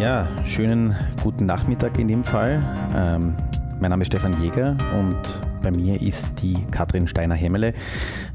Ja, 0.00 0.28
schönen 0.44 0.96
guten 1.22 1.46
Nachmittag 1.46 1.98
in 2.00 2.08
dem 2.08 2.24
Fall. 2.24 2.60
Ähm, 2.96 3.36
mein 3.78 3.90
Name 3.90 4.02
ist 4.02 4.08
Stefan 4.08 4.42
Jäger 4.42 4.76
und 4.98 5.16
bei 5.62 5.70
mir 5.70 6.02
ist 6.02 6.26
die 6.42 6.66
Katrin 6.72 7.06
Steiner-Hemmele. 7.06 7.74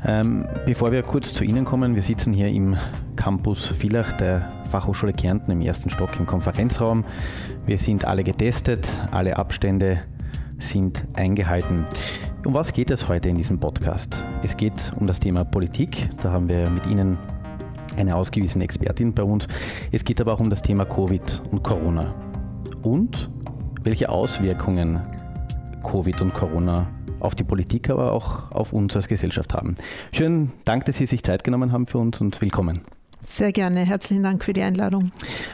Ähm, 0.05 0.47
bevor 0.65 0.93
wir 0.93 1.03
kurz 1.03 1.33
zu 1.33 1.43
Ihnen 1.43 1.65
kommen, 1.65 1.95
wir 1.95 2.01
sitzen 2.01 2.31
hier 2.31 2.47
im 2.47 2.77
Campus 3.17 3.67
Villach 3.67 4.13
der 4.13 4.49
Fachhochschule 4.71 5.11
Kärnten 5.11 5.51
im 5.51 5.61
ersten 5.61 5.89
Stock 5.89 6.17
im 6.17 6.25
Konferenzraum. 6.25 7.03
Wir 7.65 7.77
sind 7.77 8.05
alle 8.05 8.23
getestet, 8.23 8.89
alle 9.11 9.35
Abstände 9.37 9.99
sind 10.59 11.03
eingehalten. 11.13 11.85
Um 12.45 12.53
was 12.53 12.71
geht 12.71 12.89
es 12.89 13.09
heute 13.09 13.27
in 13.27 13.35
diesem 13.35 13.59
Podcast? 13.59 14.23
Es 14.43 14.55
geht 14.55 14.93
um 14.97 15.07
das 15.07 15.19
Thema 15.19 15.43
Politik. 15.43 16.09
Da 16.21 16.31
haben 16.31 16.47
wir 16.47 16.69
mit 16.69 16.87
Ihnen 16.87 17.17
eine 17.99 18.15
ausgewiesene 18.15 18.63
Expertin 18.63 19.13
bei 19.13 19.23
uns. 19.23 19.47
Es 19.91 20.03
geht 20.03 20.21
aber 20.21 20.33
auch 20.33 20.39
um 20.39 20.49
das 20.49 20.61
Thema 20.61 20.85
Covid 20.85 21.41
und 21.51 21.63
Corona. 21.63 22.13
Und 22.81 23.29
welche 23.83 24.09
Auswirkungen 24.09 25.01
Covid 25.83 26.21
und 26.21 26.33
Corona 26.33 26.87
auf 27.19 27.35
die 27.35 27.43
Politik, 27.43 27.89
aber 27.89 28.13
auch 28.13 28.51
auf 28.51 28.73
uns 28.73 28.95
als 28.95 29.07
Gesellschaft 29.07 29.53
haben. 29.53 29.75
Schönen 30.13 30.53
Dank, 30.65 30.85
dass 30.85 30.97
Sie 30.97 31.05
sich 31.05 31.23
Zeit 31.23 31.43
genommen 31.43 31.71
haben 31.71 31.85
für 31.85 31.97
uns 31.97 32.21
und 32.21 32.39
willkommen. 32.41 32.81
Sehr 33.25 33.51
gerne. 33.51 33.81
Herzlichen 33.81 34.23
Dank 34.23 34.43
für 34.43 34.53
die 34.53 34.61
Einladung. 34.61 35.11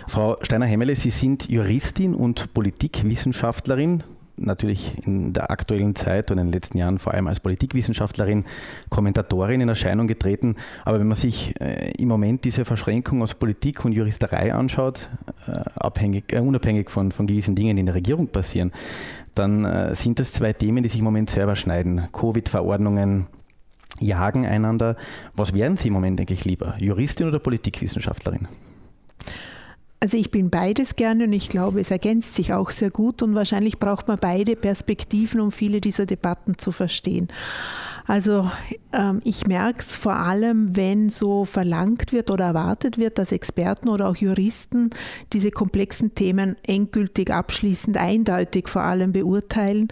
Frau 0.08 0.38
Steiner-Hemmele, 0.42 0.96
Sie 0.96 1.10
sind 1.10 1.50
Juristin 1.50 2.14
und 2.14 2.54
Politikwissenschaftlerin 2.54 4.04
natürlich 4.38 4.94
in 5.06 5.34
der 5.34 5.52
aktuellen 5.52 5.96
Zeit 5.96 6.32
und 6.32 6.38
in 6.38 6.48
den 6.48 6.54
letzten 6.54 6.78
Jahren 6.78 7.00
vor 7.00 7.14
allem 7.14 7.28
als 7.28 7.40
Politikwissenschaftlerin, 7.40 8.46
Kommentatorin 8.90 9.62
in 9.62 9.70
Erscheinung 9.70 10.08
getreten. 10.08 10.56
Aber 10.84 11.00
wenn 11.00 11.08
man 11.08 11.18
sich 11.18 11.60
äh, 11.62 11.92
im 11.98 12.08
Moment 12.08 12.44
diese 12.44 12.66
Verschränkung 12.66 13.22
aus 13.22 13.36
Politik 13.36 13.86
und 13.86 13.94
Juristerei 13.94 14.54
anschaut, 14.54 15.10
äh, 15.48 15.52
abhängig, 15.76 16.34
äh, 16.34 16.40
unabhängig 16.40 16.90
von, 16.90 17.12
von 17.12 17.28
gewissen 17.28 17.56
Dingen, 17.56 17.76
die 17.76 17.82
in 17.82 17.86
der 17.86 17.96
Regierung 17.96 18.28
passieren, 18.28 18.72
dann 19.34 19.66
äh, 19.66 19.96
sind 19.96 20.20
das 20.20 20.34
zwei 20.34 20.54
Themen, 20.54 20.84
die 20.84 20.90
sich 20.90 21.00
im 21.00 21.06
Moment 21.06 21.30
selber 21.30 21.56
schneiden. 21.56 22.08
Covid-Verordnungen 22.12 23.28
jagen 24.00 24.46
einander. 24.46 24.96
Was 25.36 25.54
wären 25.54 25.78
Sie 25.78 25.88
im 25.88 25.94
Moment 25.94 26.20
eigentlich 26.20 26.46
lieber, 26.46 26.76
Juristin 26.80 27.28
oder 27.28 27.40
Politikwissenschaftlerin? 27.40 28.48
Also 30.00 30.18
ich 30.18 30.30
bin 30.30 30.50
beides 30.50 30.96
gerne 30.96 31.24
und 31.24 31.34
ich 31.34 31.50
glaube, 31.50 31.80
es 31.80 31.90
ergänzt 31.90 32.36
sich 32.36 32.54
auch 32.54 32.70
sehr 32.70 32.92
gut 32.92 33.24
und 33.24 33.34
wahrscheinlich 33.34 33.80
braucht 33.80 34.08
man 34.08 34.20
beide 34.20 34.56
Perspektiven, 34.56 35.40
um 35.40 35.52
viele 35.52 35.82
dieser 35.82 36.06
Debatten 36.06 36.58
zu 36.58 36.72
verstehen. 36.72 37.30
Also 38.08 38.52
ähm, 38.94 39.22
ich 39.24 39.48
merke 39.48 39.80
es 39.80 39.96
vor 39.96 40.16
allem, 40.16 40.76
wenn 40.76 41.10
so 41.10 41.44
verlangt 41.44 42.12
wird 42.12 42.30
oder 42.30 42.46
erwartet 42.46 42.98
wird, 42.98 43.18
dass 43.18 43.32
Experten 43.32 43.90
oder 43.90 44.08
auch 44.08 44.16
Juristen 44.16 44.92
diese 45.34 45.50
komplexen 45.50 46.14
Themen 46.14 46.56
endgültig, 46.66 47.32
abschließend, 47.32 47.98
eindeutig 47.98 48.70
vor 48.70 48.84
allem 48.84 49.12
beurteilen, 49.12 49.88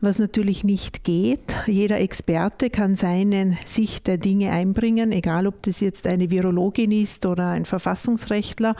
was 0.00 0.18
natürlich 0.18 0.64
nicht 0.64 1.04
geht. 1.04 1.54
Jeder 1.66 2.00
Experte 2.00 2.68
kann 2.68 2.96
seine 2.96 3.56
Sicht 3.64 4.08
der 4.08 4.18
Dinge 4.18 4.50
einbringen, 4.50 5.12
egal 5.12 5.46
ob 5.46 5.62
das 5.62 5.80
jetzt 5.80 6.06
eine 6.06 6.30
Virologin 6.30 6.90
ist 6.90 7.26
oder 7.26 7.50
ein 7.50 7.64
Verfassungsrechtler. 7.64 8.74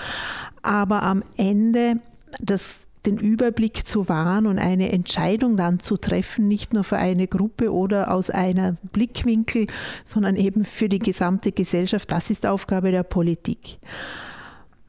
Aber 0.62 1.02
am 1.05 1.22
Ende 1.36 2.00
das 2.41 2.89
den 3.06 3.19
Überblick 3.19 3.86
zu 3.86 4.08
wahren 4.08 4.47
und 4.47 4.58
eine 4.58 4.92
Entscheidung 4.92 5.56
dann 5.56 5.81
zu 5.81 5.97
treffen, 5.97 6.48
nicht 6.48 6.72
nur 6.72 6.84
für 6.84 6.98
eine 6.98 7.27
Gruppe 7.27 7.72
oder 7.72 8.12
aus 8.12 8.31
einem 8.31 8.78
Blickwinkel, 8.92 9.67
sondern 10.05 10.36
eben 10.36 10.64
für 10.64 10.89
die 10.89 11.00
gesamte 11.00 11.53
Gesellschaft. 11.53 12.12
Das 12.12 12.30
ist 12.30 12.47
Aufgabe 12.47 12.92
der 12.92 13.03
Politik. 13.03 13.78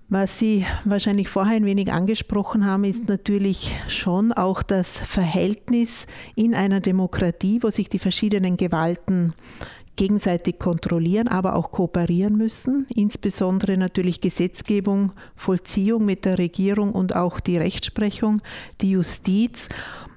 Was 0.09 0.37
Sie 0.37 0.63
wahrscheinlich 0.85 1.27
vorher 1.27 1.55
ein 1.55 1.65
wenig 1.65 1.91
angesprochen 1.91 2.67
haben, 2.67 2.83
ist 2.83 3.09
natürlich 3.09 3.75
schon 3.87 4.31
auch 4.31 4.61
das 4.61 4.95
Verhältnis 4.97 6.05
in 6.35 6.53
einer 6.53 6.81
Demokratie, 6.81 7.63
wo 7.63 7.71
sich 7.71 7.89
die 7.89 7.97
verschiedenen 7.97 8.57
Gewalten 8.57 9.33
gegenseitig 9.95 10.59
kontrollieren, 10.59 11.27
aber 11.27 11.55
auch 11.55 11.71
kooperieren 11.71 12.35
müssen, 12.35 12.87
insbesondere 12.95 13.77
natürlich 13.77 14.21
Gesetzgebung, 14.21 15.11
Vollziehung 15.35 16.05
mit 16.05 16.25
der 16.25 16.37
Regierung 16.37 16.91
und 16.91 17.15
auch 17.15 17.39
die 17.39 17.57
Rechtsprechung, 17.57 18.41
die 18.81 18.91
Justiz. 18.91 19.69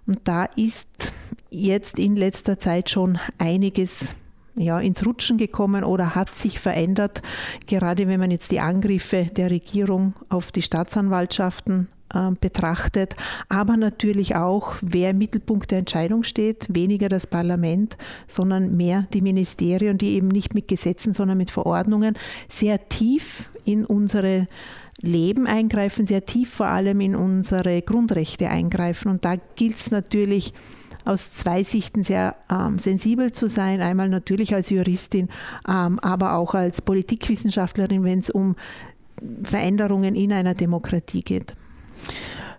Und 0.07 0.21
da 0.25 0.45
ist 0.45 1.13
jetzt 1.51 1.99
in 1.99 2.17
letzter 2.17 2.59
Zeit 2.59 2.91
schon 2.91 3.19
einiges 3.39 4.07
ja, 4.55 4.81
ins 4.81 5.05
Rutschen 5.05 5.37
gekommen 5.37 5.85
oder 5.85 6.15
hat 6.15 6.35
sich 6.37 6.59
verändert, 6.59 7.21
gerade 7.67 8.09
wenn 8.09 8.21
man 8.21 8.31
jetzt 8.31 8.51
die 8.51 8.61
Angriffe 8.61 9.27
der 9.27 9.51
Regierung 9.51 10.15
auf 10.31 10.51
die 10.51 10.63
Staatsanwaltschaften 10.63 11.89
betrachtet, 12.41 13.17
aber 13.49 13.77
natürlich 13.77 14.37
auch, 14.37 14.75
wer 14.81 15.11
im 15.11 15.19
Mittelpunkt 15.19 15.71
der 15.73 15.79
Entscheidung 15.79 16.23
steht, 16.23 16.67
weniger 16.69 17.09
das 17.09 17.27
Parlament, 17.27 17.97
sondern 18.29 18.77
mehr 18.77 19.07
die 19.13 19.21
Ministerien, 19.21 19.99
die 19.99 20.15
eben 20.15 20.29
nicht 20.29 20.55
mit 20.55 20.69
Gesetzen, 20.69 21.15
sondern 21.15 21.37
mit 21.37 21.51
Verordnungen 21.51 22.17
sehr 22.49 22.89
tief 22.89 23.51
in 23.65 23.85
unsere 23.85 24.47
Leben 25.03 25.47
eingreifen, 25.47 26.07
sehr 26.07 26.25
tief 26.25 26.51
vor 26.51 26.67
allem 26.67 27.01
in 27.01 27.17
unsere 27.17 27.83
Grundrechte 27.83 28.49
eingreifen. 28.49 29.11
Und 29.11 29.25
da 29.25 29.35
gilt 29.57 29.77
es 29.77 29.91
natürlich, 29.91 30.55
aus 31.05 31.33
zwei 31.33 31.63
Sichten 31.63 32.03
sehr 32.03 32.35
ähm, 32.51 32.79
sensibel 32.79 33.31
zu 33.31 33.49
sein. 33.49 33.81
Einmal 33.81 34.09
natürlich 34.09 34.55
als 34.55 34.71
Juristin, 34.71 35.29
ähm, 35.69 35.99
aber 36.01 36.35
auch 36.35 36.55
als 36.55 36.83
Politikwissenschaftlerin, 36.83 38.03
wenn 38.03 38.19
es 38.19 38.29
um 38.29 38.57
Veränderungen 39.45 40.15
in 40.15 40.33
einer 40.33 40.55
Demokratie 40.55 41.23
geht. 41.23 41.55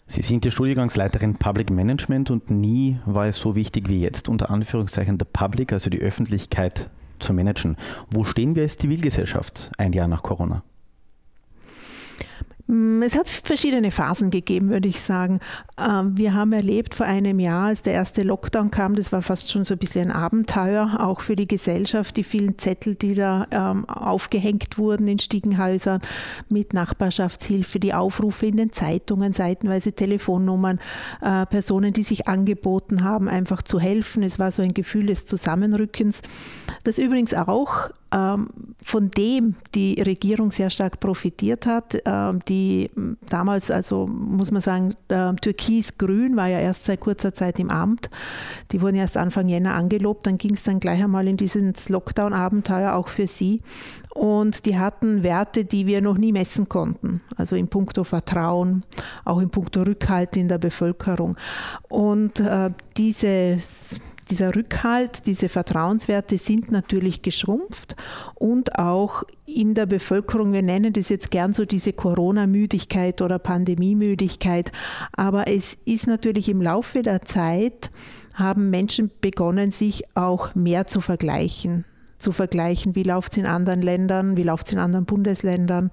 Sie 0.05 0.21
sind 0.21 0.45
ja 0.45 0.51
Studiengangsleiterin 0.51 1.35
Public 1.35 1.69
Management 1.69 2.31
und 2.31 2.49
nie 2.49 2.99
war 3.05 3.27
es 3.27 3.37
so 3.37 3.55
wichtig 3.55 3.89
wie 3.89 4.01
jetzt, 4.01 4.29
unter 4.29 4.49
Anführungszeichen 4.49 5.17
der 5.17 5.25
Public, 5.25 5.73
also 5.73 5.89
die 5.89 5.99
Öffentlichkeit 5.99 6.89
zu 7.19 7.33
managen. 7.33 7.75
Wo 8.09 8.23
stehen 8.23 8.55
wir 8.55 8.63
als 8.63 8.77
Zivilgesellschaft 8.77 9.71
ein 9.77 9.91
Jahr 9.93 10.07
nach 10.07 10.23
Corona? 10.23 10.63
Es 13.01 13.17
hat 13.17 13.29
verschiedene 13.29 13.91
Phasen 13.91 14.29
gegeben, 14.29 14.73
würde 14.73 14.89
ich 14.89 15.01
sagen. 15.01 15.39
Ähm, 15.79 16.17
wir 16.17 16.33
haben 16.33 16.53
erlebt 16.53 16.95
vor 16.95 17.05
einem 17.05 17.39
Jahr, 17.39 17.67
als 17.67 17.83
der 17.83 17.93
erste 17.93 18.23
Lockdown 18.23 18.71
kam, 18.71 18.95
das 18.95 19.11
war 19.11 19.21
fast 19.21 19.51
schon 19.51 19.63
so 19.63 19.75
ein 19.75 19.77
bisschen 19.77 20.09
ein 20.09 20.15
Abenteuer, 20.15 20.97
auch 20.99 21.21
für 21.21 21.35
die 21.35 21.47
Gesellschaft, 21.47 22.17
die 22.17 22.23
vielen 22.23 22.57
Zettel, 22.57 22.95
die 22.95 23.13
da 23.13 23.45
ähm, 23.51 23.87
aufgehängt 23.87 24.79
wurden 24.79 25.07
in 25.07 25.19
Stiegenhäusern 25.19 26.01
mit 26.49 26.73
Nachbarschaftshilfe, 26.73 27.79
die 27.79 27.93
Aufrufe 27.93 28.47
in 28.47 28.57
den 28.57 28.71
Zeitungen, 28.71 29.33
seitenweise 29.33 29.93
Telefonnummern, 29.93 30.79
äh, 31.21 31.45
Personen, 31.45 31.93
die 31.93 32.03
sich 32.03 32.27
angeboten 32.27 33.03
haben, 33.03 33.29
einfach 33.29 33.61
zu 33.61 33.79
helfen. 33.79 34.23
Es 34.23 34.39
war 34.39 34.51
so 34.51 34.63
ein 34.63 34.73
Gefühl 34.73 35.05
des 35.05 35.27
Zusammenrückens, 35.27 36.21
das 36.85 36.97
übrigens 36.97 37.35
auch 37.35 37.91
ähm, 38.11 38.49
von 38.81 39.11
dem 39.11 39.55
die 39.75 40.01
Regierung 40.01 40.51
sehr 40.51 40.69
stark 40.69 40.99
profitiert 40.99 41.65
hat. 41.65 41.97
Ähm, 42.05 42.39
die 42.47 42.89
damals, 43.29 43.71
also 43.71 44.07
muss 44.07 44.51
man 44.51 44.61
sagen, 44.61 44.93
Türkis-Grün 45.67 46.37
war 46.37 46.47
ja 46.47 46.59
erst 46.59 46.85
seit 46.85 47.01
kurzer 47.01 47.33
Zeit 47.33 47.59
im 47.59 47.69
Amt. 47.69 48.09
Die 48.71 48.81
wurden 48.81 48.95
erst 48.95 49.17
Anfang 49.17 49.49
Jänner 49.49 49.75
angelobt. 49.75 50.25
Dann 50.25 50.37
ging 50.37 50.53
es 50.53 50.63
dann 50.63 50.79
gleich 50.79 51.03
einmal 51.03 51.27
in 51.27 51.35
dieses 51.35 51.89
Lockdown-Abenteuer 51.89 52.93
auch 52.93 53.09
für 53.09 53.27
sie. 53.27 53.61
Und 54.13 54.65
die 54.65 54.79
hatten 54.79 55.23
Werte, 55.23 55.65
die 55.65 55.85
wir 55.85 56.01
noch 56.01 56.17
nie 56.17 56.31
messen 56.31 56.69
konnten. 56.69 57.21
Also 57.35 57.55
in 57.55 57.67
puncto 57.67 58.03
Vertrauen, 58.05 58.83
auch 59.25 59.39
in 59.39 59.49
puncto 59.49 59.81
Rückhalt 59.81 60.37
in 60.37 60.47
der 60.47 60.57
Bevölkerung. 60.57 61.35
Und 61.89 62.39
äh, 62.39 62.71
dieses 62.95 63.99
dieser 64.29 64.55
Rückhalt, 64.55 65.25
diese 65.25 65.49
Vertrauenswerte 65.49 66.37
sind 66.37 66.71
natürlich 66.71 67.21
geschrumpft 67.21 67.95
und 68.35 68.77
auch 68.79 69.23
in 69.45 69.73
der 69.73 69.85
Bevölkerung, 69.85 70.53
wir 70.53 70.61
nennen 70.61 70.93
das 70.93 71.09
jetzt 71.09 71.31
gern 71.31 71.53
so 71.53 71.65
diese 71.65 71.93
Corona-Müdigkeit 71.93 73.21
oder 73.21 73.39
Pandemiemüdigkeit, 73.39 74.71
aber 75.13 75.47
es 75.47 75.77
ist 75.85 76.07
natürlich 76.07 76.49
im 76.49 76.61
Laufe 76.61 77.01
der 77.01 77.21
Zeit, 77.21 77.91
haben 78.33 78.69
Menschen 78.69 79.11
begonnen, 79.21 79.71
sich 79.71 80.03
auch 80.15 80.53
mehr 80.53 80.87
zu 80.87 81.01
vergleichen 81.01 81.85
zu 82.17 82.31
vergleichen, 82.31 82.95
wie 82.95 83.03
läuft 83.03 83.33
es 83.33 83.37
in 83.37 83.45
anderen 83.45 83.81
Ländern, 83.81 84.37
wie 84.37 84.43
läuft 84.43 84.67
es 84.67 84.73
in 84.73 84.79
anderen 84.79 85.05
Bundesländern, 85.05 85.91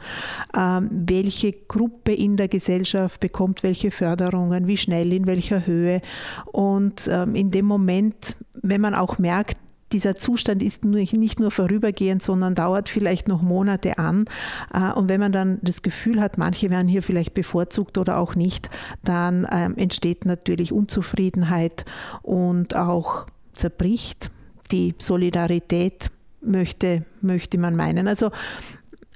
ähm, 0.57 0.89
welche 0.91 1.53
Gruppe 1.53 2.13
in 2.13 2.37
der 2.37 2.49
Gesellschaft 2.49 3.21
bekommt 3.21 3.63
welche 3.63 3.91
Förderungen, 3.91 4.67
wie 4.67 4.77
schnell, 4.77 5.13
in 5.13 5.27
welcher 5.27 5.67
Höhe. 5.67 6.01
Und 6.47 7.09
ähm, 7.11 7.35
in 7.35 7.51
dem 7.51 7.67
Moment, 7.67 8.37
wenn 8.63 8.81
man 8.81 8.95
auch 8.95 9.19
merkt, 9.19 9.59
dieser 9.93 10.17
Zustand 10.17 10.63
ist 10.63 10.85
nicht 10.85 11.39
nur 11.39 11.51
vorübergehend, 11.51 12.23
sondern 12.23 12.55
dauert 12.55 12.89
vielleicht 12.89 13.29
noch 13.29 13.43
Monate 13.43 13.99
an. 13.99 14.25
Äh, 14.73 14.93
und 14.93 15.09
wenn 15.09 15.21
man 15.21 15.33
dann 15.33 15.61
das 15.63 15.83
Gefühl 15.83 16.21
hat, 16.21 16.37
manche 16.37 16.69
werden 16.71 16.89
hier 16.89 17.03
vielleicht 17.03 17.33
bevorzugt 17.35 17.97
oder 17.97 18.19
auch 18.19 18.35
nicht, 18.35 18.71
dann 19.05 19.47
ähm, 19.51 19.77
entsteht 19.77 20.25
natürlich 20.27 20.73
Unzufriedenheit 20.73 21.85
und 22.23 22.75
auch 22.75 23.27
zerbricht 23.53 24.31
die 24.73 24.95
Solidarität 24.99 26.11
möchte, 26.47 27.05
möchte 27.21 27.59
man 27.59 27.77
meinen. 27.77 28.09
Also 28.09 28.31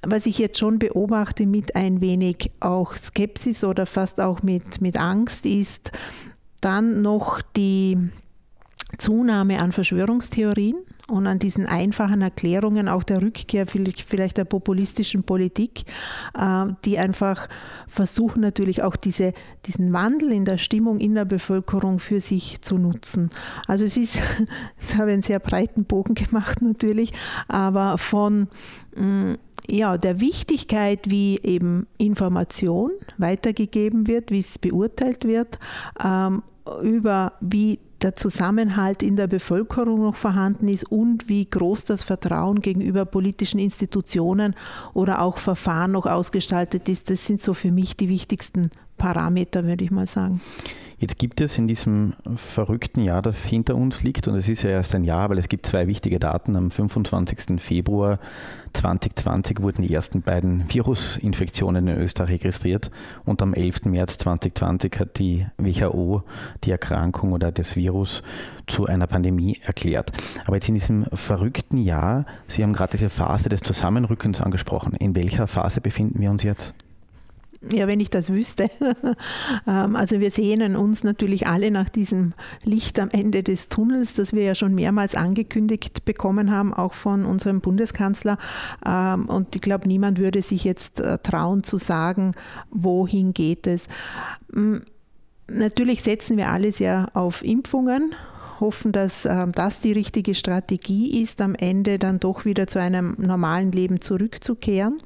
was 0.02 0.26
ich 0.26 0.38
jetzt 0.38 0.58
schon 0.58 0.78
beobachte 0.78 1.46
mit 1.46 1.74
ein 1.74 2.00
wenig 2.00 2.52
auch 2.60 2.96
Skepsis 2.96 3.64
oder 3.64 3.84
fast 3.84 4.20
auch 4.20 4.42
mit, 4.42 4.80
mit 4.80 4.96
Angst, 4.96 5.44
ist 5.44 5.90
dann 6.60 7.02
noch 7.02 7.42
die 7.42 7.98
Zunahme 8.96 9.58
an 9.58 9.72
Verschwörungstheorien 9.72 10.76
und 11.10 11.26
an 11.26 11.38
diesen 11.38 11.66
einfachen 11.66 12.20
Erklärungen 12.22 12.88
auch 12.88 13.02
der 13.02 13.22
Rückkehr 13.22 13.66
vielleicht 13.66 14.36
der 14.36 14.44
populistischen 14.44 15.22
Politik, 15.24 15.84
äh, 16.38 16.66
die 16.84 16.98
einfach 16.98 17.48
versuchen 17.86 18.40
natürlich 18.42 18.82
auch 18.82 18.96
diese, 18.96 19.32
diesen 19.66 19.92
Wandel 19.92 20.32
in 20.32 20.44
der 20.44 20.58
Stimmung 20.58 21.00
in 21.00 21.14
der 21.14 21.24
Bevölkerung 21.24 21.98
für 21.98 22.20
sich 22.20 22.60
zu 22.60 22.76
nutzen. 22.76 23.30
Also 23.66 23.84
es 23.84 23.96
ist, 23.96 24.18
ich 24.80 24.96
habe 24.96 25.12
einen 25.12 25.22
sehr 25.22 25.38
breiten 25.38 25.84
Bogen 25.84 26.14
gemacht 26.14 26.60
natürlich, 26.62 27.12
aber 27.48 27.96
von 27.98 28.48
mm, 28.96 29.34
ja, 29.70 29.98
der 29.98 30.20
Wichtigkeit, 30.20 31.10
wie 31.10 31.38
eben 31.42 31.86
Information 31.98 32.92
weitergegeben 33.18 34.06
wird, 34.06 34.30
wie 34.30 34.38
es 34.38 34.58
beurteilt 34.58 35.24
wird, 35.24 35.58
ähm, 36.02 36.42
über 36.82 37.32
wie 37.40 37.78
der 38.02 38.14
Zusammenhalt 38.14 39.02
in 39.02 39.16
der 39.16 39.26
Bevölkerung 39.26 40.02
noch 40.02 40.16
vorhanden 40.16 40.68
ist 40.68 40.90
und 40.90 41.28
wie 41.28 41.48
groß 41.48 41.84
das 41.84 42.02
Vertrauen 42.02 42.60
gegenüber 42.60 43.04
politischen 43.04 43.58
Institutionen 43.58 44.54
oder 44.94 45.20
auch 45.20 45.38
Verfahren 45.38 45.92
noch 45.92 46.06
ausgestaltet 46.06 46.88
ist. 46.88 47.10
Das 47.10 47.26
sind 47.26 47.40
so 47.40 47.54
für 47.54 47.72
mich 47.72 47.96
die 47.96 48.08
wichtigsten 48.08 48.70
Parameter, 48.98 49.66
würde 49.66 49.84
ich 49.84 49.90
mal 49.90 50.06
sagen. 50.06 50.40
Jetzt 51.00 51.18
gibt 51.18 51.40
es 51.40 51.56
in 51.58 51.68
diesem 51.68 52.14
verrückten 52.34 53.02
Jahr, 53.04 53.22
das 53.22 53.44
hinter 53.44 53.76
uns 53.76 54.02
liegt, 54.02 54.26
und 54.26 54.34
es 54.34 54.48
ist 54.48 54.62
ja 54.62 54.70
erst 54.70 54.96
ein 54.96 55.04
Jahr, 55.04 55.30
weil 55.30 55.38
es 55.38 55.48
gibt 55.48 55.64
zwei 55.64 55.86
wichtige 55.86 56.18
Daten. 56.18 56.56
Am 56.56 56.72
25. 56.72 57.60
Februar 57.62 58.18
2020 58.72 59.62
wurden 59.62 59.82
die 59.82 59.94
ersten 59.94 60.22
beiden 60.22 60.64
Virusinfektionen 60.68 61.86
in 61.86 61.98
Österreich 61.98 62.42
registriert 62.42 62.90
und 63.24 63.40
am 63.42 63.54
11. 63.54 63.84
März 63.84 64.18
2020 64.18 64.98
hat 64.98 65.20
die 65.20 65.46
WHO 65.56 66.24
die 66.64 66.72
Erkrankung 66.72 67.30
oder 67.30 67.52
das 67.52 67.76
Virus 67.76 68.24
zu 68.66 68.86
einer 68.86 69.06
Pandemie 69.06 69.56
erklärt. 69.62 70.10
Aber 70.46 70.56
jetzt 70.56 70.68
in 70.68 70.74
diesem 70.74 71.04
verrückten 71.12 71.76
Jahr, 71.76 72.26
Sie 72.48 72.64
haben 72.64 72.72
gerade 72.72 72.90
diese 72.90 73.08
Phase 73.08 73.48
des 73.48 73.60
Zusammenrückens 73.60 74.40
angesprochen. 74.40 74.94
In 74.94 75.14
welcher 75.14 75.46
Phase 75.46 75.80
befinden 75.80 76.20
wir 76.20 76.32
uns 76.32 76.42
jetzt? 76.42 76.74
Ja, 77.60 77.88
wenn 77.88 77.98
ich 77.98 78.10
das 78.10 78.32
wüsste. 78.32 78.70
Ähm, 79.66 79.96
also 79.96 80.20
wir 80.20 80.30
sehnen 80.30 80.76
uns 80.76 81.04
natürlich 81.04 81.46
alle 81.46 81.70
nach 81.70 81.88
diesem 81.88 82.32
Licht 82.64 82.98
am 82.98 83.10
Ende 83.10 83.42
des 83.42 83.68
Tunnels, 83.68 84.14
das 84.14 84.32
wir 84.32 84.42
ja 84.42 84.54
schon 84.54 84.74
mehrmals 84.74 85.14
angekündigt 85.14 86.04
bekommen 86.04 86.50
haben, 86.50 86.72
auch 86.72 86.94
von 86.94 87.24
unserem 87.24 87.60
Bundeskanzler. 87.60 88.38
Ähm, 88.86 89.26
und 89.26 89.54
ich 89.54 89.62
glaube, 89.62 89.88
niemand 89.88 90.18
würde 90.18 90.42
sich 90.42 90.64
jetzt 90.64 91.00
äh, 91.00 91.18
trauen 91.18 91.64
zu 91.64 91.78
sagen, 91.78 92.32
wohin 92.70 93.34
geht 93.34 93.66
es. 93.66 93.86
Mm, 94.52 94.76
natürlich 95.48 96.02
setzen 96.02 96.36
wir 96.36 96.50
alle 96.50 96.72
sehr 96.72 97.08
auf 97.14 97.42
Impfungen 97.42 98.14
hoffen, 98.60 98.92
dass 98.92 99.24
ähm, 99.24 99.52
das 99.52 99.80
die 99.80 99.92
richtige 99.92 100.34
Strategie 100.34 101.22
ist, 101.22 101.40
am 101.40 101.54
Ende 101.54 101.98
dann 101.98 102.20
doch 102.20 102.44
wieder 102.44 102.66
zu 102.66 102.80
einem 102.80 103.14
normalen 103.18 103.72
Leben 103.72 104.00
zurückzukehren. 104.00 105.00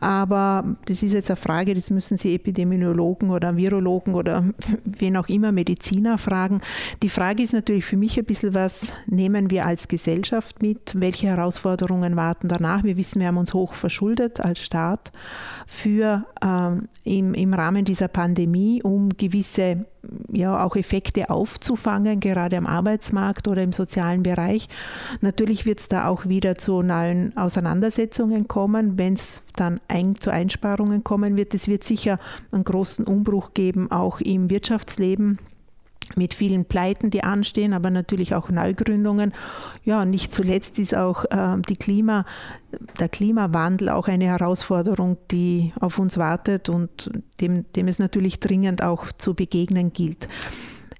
Aber 0.00 0.76
das 0.86 1.02
ist 1.02 1.12
jetzt 1.12 1.30
eine 1.30 1.36
Frage, 1.36 1.74
das 1.74 1.90
müssen 1.90 2.16
Sie 2.16 2.34
Epidemiologen 2.34 3.30
oder 3.30 3.56
Virologen 3.56 4.14
oder 4.14 4.44
wen 4.84 5.16
auch 5.16 5.28
immer 5.28 5.52
Mediziner 5.52 6.18
fragen. 6.18 6.60
Die 7.02 7.08
Frage 7.08 7.42
ist 7.42 7.52
natürlich 7.52 7.84
für 7.84 7.96
mich 7.96 8.18
ein 8.18 8.24
bisschen, 8.24 8.54
was 8.54 8.92
nehmen 9.06 9.50
wir 9.50 9.66
als 9.66 9.88
Gesellschaft 9.88 10.62
mit? 10.62 11.00
Welche 11.00 11.28
Herausforderungen 11.28 12.16
warten 12.16 12.48
danach? 12.48 12.84
Wir 12.84 12.96
wissen, 12.96 13.20
wir 13.20 13.28
haben 13.28 13.38
uns 13.38 13.54
hoch 13.54 13.74
verschuldet 13.74 14.40
als 14.40 14.60
Staat 14.60 15.12
für 15.66 16.24
ähm, 16.42 16.88
im, 17.04 17.34
im 17.34 17.54
Rahmen 17.54 17.84
dieser 17.84 18.08
Pandemie, 18.08 18.82
um 18.82 19.10
gewisse 19.10 19.86
ja 20.30 20.64
auch 20.64 20.76
Effekte 20.76 21.30
aufzufangen, 21.30 22.20
gerade 22.20 22.56
am 22.56 22.66
Arbeitsmarkt 22.66 23.48
oder 23.48 23.62
im 23.62 23.72
sozialen 23.72 24.22
Bereich. 24.22 24.68
Natürlich 25.20 25.66
wird 25.66 25.80
es 25.80 25.88
da 25.88 26.08
auch 26.08 26.26
wieder 26.26 26.56
zu 26.56 26.82
neuen 26.82 27.36
Auseinandersetzungen 27.36 28.48
kommen, 28.48 28.98
wenn 28.98 29.14
es 29.14 29.42
dann 29.56 29.80
ein, 29.88 30.16
zu 30.16 30.30
Einsparungen 30.30 31.04
kommen 31.04 31.36
wird. 31.36 31.54
Es 31.54 31.68
wird 31.68 31.84
sicher 31.84 32.18
einen 32.52 32.64
großen 32.64 33.06
Umbruch 33.06 33.54
geben, 33.54 33.90
auch 33.90 34.20
im 34.20 34.50
Wirtschaftsleben 34.50 35.38
mit 36.16 36.34
vielen 36.34 36.64
Pleiten, 36.64 37.10
die 37.10 37.24
anstehen, 37.24 37.72
aber 37.72 37.90
natürlich 37.90 38.34
auch 38.34 38.50
Neugründungen. 38.50 39.32
Ja, 39.84 40.02
und 40.02 40.10
nicht 40.10 40.32
zuletzt 40.32 40.78
ist 40.78 40.94
auch 40.94 41.24
äh, 41.26 41.60
die 41.68 41.76
Klima, 41.76 42.24
der 43.00 43.08
Klimawandel 43.08 43.88
auch 43.88 44.08
eine 44.08 44.26
Herausforderung, 44.26 45.16
die 45.30 45.72
auf 45.80 45.98
uns 45.98 46.18
wartet 46.18 46.68
und 46.68 47.10
dem, 47.40 47.70
dem 47.72 47.88
es 47.88 47.98
natürlich 47.98 48.40
dringend 48.40 48.82
auch 48.82 49.12
zu 49.12 49.34
begegnen 49.34 49.92
gilt. 49.92 50.28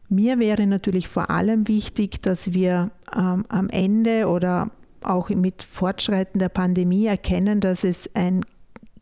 Mir 0.09 0.39
wäre 0.39 0.67
natürlich 0.67 1.09
vor 1.09 1.31
allem 1.31 1.67
wichtig, 1.69 2.23
dass 2.23 2.53
wir 2.53 2.91
ähm, 3.17 3.45
am 3.49 3.69
Ende 3.69 4.29
oder 4.29 4.71
auch 5.03 5.29
mit 5.31 5.63
Fortschreiten 5.63 6.39
der 6.39 6.49
Pandemie 6.49 7.07
erkennen, 7.07 7.61
dass 7.61 7.85
es 7.85 8.09
ein 8.15 8.45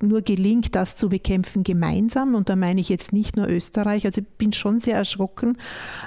nur 0.03 0.23
gelingt, 0.23 0.75
das 0.75 0.97
zu 0.97 1.09
bekämpfen 1.09 1.65
gemeinsam. 1.65 2.35
Und 2.35 2.49
da 2.49 2.57
meine 2.57 2.81
ich 2.81 2.89
jetzt 2.89 3.13
nicht 3.13 3.37
nur 3.37 3.49
Österreich. 3.49 4.05
Also 4.05 4.21
ich 4.21 4.27
bin 4.39 4.53
schon 4.53 4.81
sehr 4.81 4.97
erschrocken, 4.97 5.57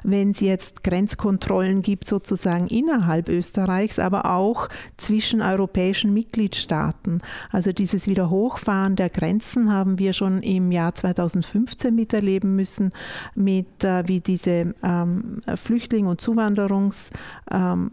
wenn 0.03 0.31
es 0.31 0.39
jetzt 0.39 0.83
Grenzkontrollen 0.83 1.81
gibt, 1.81 2.07
sozusagen 2.07 2.68
innerhalb 2.68 3.30
Österreichs, 3.30 4.00
aber 4.00 4.25
auch 4.31 4.69
zwischen 4.97 5.42
europäischen 5.42 6.13
Mitgliedstaaten. 6.13 7.19
Also 7.51 7.71
dieses 7.71 8.07
Wiederhochfahren 8.07 8.95
der 8.95 9.09
Grenzen 9.09 9.71
haben 9.71 10.00
wir 10.00 10.13
schon 10.13 10.42
im 10.42 10.71
Jahr 10.71 10.94
2015 10.94 11.94
miterleben 11.95 12.56
müssen, 12.56 12.92
mit 13.36 13.83
äh, 13.83 14.07
wie 14.07 14.21
diese 14.21 14.74
ähm, 14.83 15.39
Flüchtling- 15.56 16.07
und 16.07 16.21
Zuwanderungs- 16.21 17.09
ähm, 17.51 17.92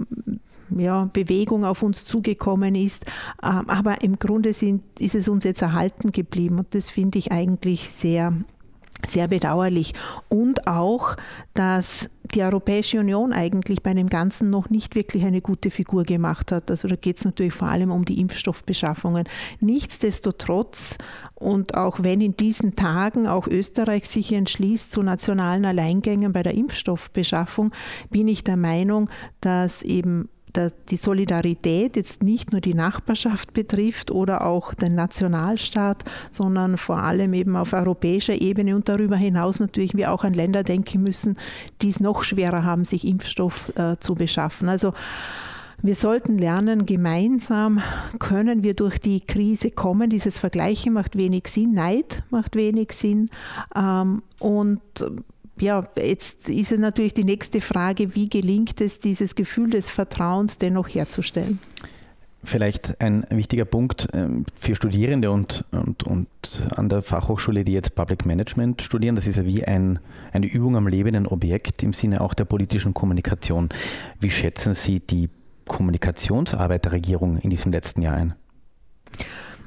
ja, 0.78 1.08
Bewegung 1.12 1.64
auf 1.64 1.82
uns 1.82 2.04
zugekommen 2.04 2.74
ist. 2.74 3.04
Ähm, 3.42 3.68
aber 3.68 4.02
im 4.02 4.18
Grunde 4.18 4.52
sind, 4.52 4.82
ist 4.98 5.14
es 5.14 5.28
uns 5.28 5.44
jetzt 5.44 5.62
erhalten 5.62 6.10
geblieben 6.10 6.58
und 6.58 6.74
das 6.74 6.90
finde 6.90 7.18
ich 7.18 7.32
eigentlich 7.32 7.90
sehr 7.90 8.32
sehr 9.06 9.28
bedauerlich. 9.28 9.94
Und 10.28 10.66
auch, 10.66 11.16
dass 11.54 12.08
die 12.34 12.42
Europäische 12.42 12.98
Union 13.00 13.32
eigentlich 13.32 13.82
bei 13.82 13.92
dem 13.94 14.08
Ganzen 14.08 14.48
noch 14.48 14.70
nicht 14.70 14.94
wirklich 14.94 15.24
eine 15.24 15.40
gute 15.40 15.70
Figur 15.70 16.04
gemacht 16.04 16.52
hat. 16.52 16.70
Also 16.70 16.88
da 16.88 16.96
geht 16.96 17.18
es 17.18 17.24
natürlich 17.24 17.52
vor 17.52 17.68
allem 17.68 17.90
um 17.90 18.04
die 18.04 18.20
Impfstoffbeschaffungen. 18.20 19.24
Nichtsdestotrotz 19.60 20.96
und 21.34 21.76
auch 21.76 22.02
wenn 22.02 22.20
in 22.20 22.36
diesen 22.36 22.76
Tagen 22.76 23.26
auch 23.26 23.48
Österreich 23.48 24.08
sich 24.08 24.32
entschließt 24.32 24.92
zu 24.92 25.02
nationalen 25.02 25.64
Alleingängen 25.64 26.32
bei 26.32 26.42
der 26.42 26.54
Impfstoffbeschaffung, 26.54 27.72
bin 28.10 28.28
ich 28.28 28.44
der 28.44 28.56
Meinung, 28.56 29.10
dass 29.40 29.82
eben 29.82 30.28
die 30.56 30.96
Solidarität 30.96 31.96
jetzt 31.96 32.22
nicht 32.22 32.52
nur 32.52 32.60
die 32.60 32.74
Nachbarschaft 32.74 33.52
betrifft 33.52 34.10
oder 34.10 34.46
auch 34.46 34.74
den 34.74 34.94
Nationalstaat, 34.94 36.04
sondern 36.30 36.76
vor 36.76 37.02
allem 37.02 37.32
eben 37.34 37.56
auf 37.56 37.72
europäischer 37.72 38.40
Ebene 38.40 38.76
und 38.76 38.88
darüber 38.88 39.16
hinaus 39.16 39.60
natürlich 39.60 39.94
wir 39.94 40.12
auch 40.12 40.24
an 40.24 40.34
Länder 40.34 40.62
denken 40.62 41.02
müssen, 41.02 41.36
die 41.80 41.88
es 41.88 42.00
noch 42.00 42.22
schwerer 42.22 42.64
haben, 42.64 42.84
sich 42.84 43.06
Impfstoff 43.06 43.72
äh, 43.76 43.96
zu 43.98 44.14
beschaffen. 44.14 44.68
Also 44.68 44.92
wir 45.84 45.96
sollten 45.96 46.38
lernen, 46.38 46.86
gemeinsam 46.86 47.82
können 48.20 48.62
wir 48.62 48.74
durch 48.74 49.00
die 49.00 49.20
Krise 49.20 49.72
kommen. 49.72 50.10
Dieses 50.10 50.38
Vergleichen 50.38 50.92
macht 50.92 51.16
wenig 51.16 51.48
Sinn, 51.48 51.72
Neid 51.72 52.22
macht 52.30 52.54
wenig 52.54 52.92
Sinn. 52.92 53.28
Ähm, 53.74 54.22
und 54.38 54.80
ja, 55.62 55.86
jetzt 55.96 56.48
ist 56.48 56.72
es 56.72 56.78
natürlich 56.78 57.14
die 57.14 57.24
nächste 57.24 57.60
Frage, 57.60 58.14
wie 58.14 58.28
gelingt 58.28 58.80
es, 58.80 58.98
dieses 58.98 59.34
Gefühl 59.34 59.70
des 59.70 59.88
Vertrauens 59.88 60.58
dennoch 60.58 60.88
herzustellen? 60.88 61.60
Vielleicht 62.44 63.00
ein 63.00 63.24
wichtiger 63.30 63.64
Punkt 63.64 64.08
ähm, 64.12 64.44
für 64.58 64.74
Studierende 64.74 65.30
und, 65.30 65.64
und, 65.70 66.02
und 66.02 66.28
an 66.74 66.88
der 66.88 67.02
Fachhochschule, 67.02 67.62
die 67.62 67.72
jetzt 67.72 67.94
Public 67.94 68.26
Management 68.26 68.82
studieren, 68.82 69.14
das 69.14 69.28
ist 69.28 69.36
ja 69.36 69.44
wie 69.44 69.64
ein, 69.64 70.00
eine 70.32 70.46
Übung 70.46 70.76
am 70.76 70.88
lebenden 70.88 71.28
Objekt 71.28 71.84
im 71.84 71.92
Sinne 71.92 72.20
auch 72.20 72.34
der 72.34 72.44
politischen 72.44 72.94
Kommunikation. 72.94 73.68
Wie 74.18 74.30
schätzen 74.30 74.74
Sie 74.74 74.98
die 74.98 75.30
Kommunikationsarbeit 75.68 76.86
der 76.86 76.92
Regierung 76.92 77.38
in 77.38 77.50
diesem 77.50 77.70
letzten 77.70 78.02
Jahr 78.02 78.16
ein? 78.16 78.34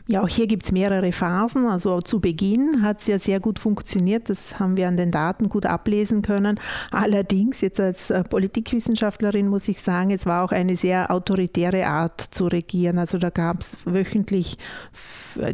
Ja, 0.08 0.22
auch 0.22 0.28
hier 0.28 0.46
gibt 0.46 0.66
es 0.66 0.72
mehrere 0.72 1.12
Phasen. 1.12 1.66
Also 1.66 2.00
zu 2.00 2.20
Beginn 2.20 2.84
hat 2.84 3.02
es 3.02 3.08
ja 3.08 3.18
sehr 3.18 3.40
gut 3.40 3.58
funktioniert. 3.58 4.30
Das 4.30 4.60
haben 4.60 4.78
wir 4.78 4.88
an 4.88 4.98
den 4.98 5.10
Daten 5.10 5.50
gut 5.50 5.66
ablesen 5.66 6.22
können. 6.22 6.60
Allerdings, 6.92 7.62
jetzt 7.62 7.80
als 7.80 8.12
äh, 8.12 8.24
Politikwissenschaftlerin 8.24 9.48
muss 9.48 9.68
ich 9.68 9.82
sagen, 9.82 10.12
es 10.12 10.28
war 10.28 10.44
auch 10.44 10.52
eine 10.52 10.76
sehr 10.76 11.10
autoritäre 11.10 11.88
Art 11.88 12.22
zu 12.22 12.46
regieren. 12.46 13.00
Also 13.00 13.18
da 13.18 13.32
gab 13.32 13.62
es 13.62 13.78
wöchentlich 13.86 14.60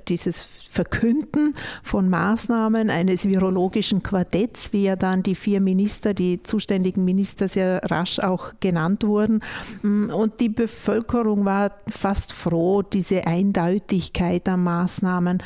dieses 0.09 0.67
Verkünden 0.69 1.55
von 1.81 2.09
Maßnahmen 2.09 2.89
eines 2.89 3.25
virologischen 3.25 4.03
Quartetts, 4.03 4.73
wie 4.73 4.83
ja 4.83 4.97
dann 4.97 5.23
die 5.23 5.35
vier 5.35 5.61
Minister, 5.61 6.13
die 6.13 6.43
zuständigen 6.43 7.05
Minister 7.05 7.47
sehr 7.47 7.81
rasch 7.85 8.19
auch 8.19 8.53
genannt 8.59 9.05
wurden. 9.05 9.41
Und 9.81 10.39
die 10.41 10.49
Bevölkerung 10.49 11.45
war 11.45 11.71
fast 11.87 12.33
froh, 12.33 12.81
diese 12.81 13.25
Eindeutigkeit 13.25 14.40
Knappheit 14.41 14.49
an 14.49 14.63
Maßnahmen, 14.63 15.39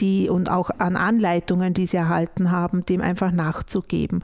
die 0.00 0.28
und 0.28 0.48
auch 0.48 0.70
an 0.78 0.96
Anleitungen, 0.96 1.74
die 1.74 1.86
sie 1.86 1.96
erhalten 1.96 2.52
haben, 2.52 2.86
dem 2.86 3.00
einfach 3.00 3.32
nachzugeben. 3.32 4.22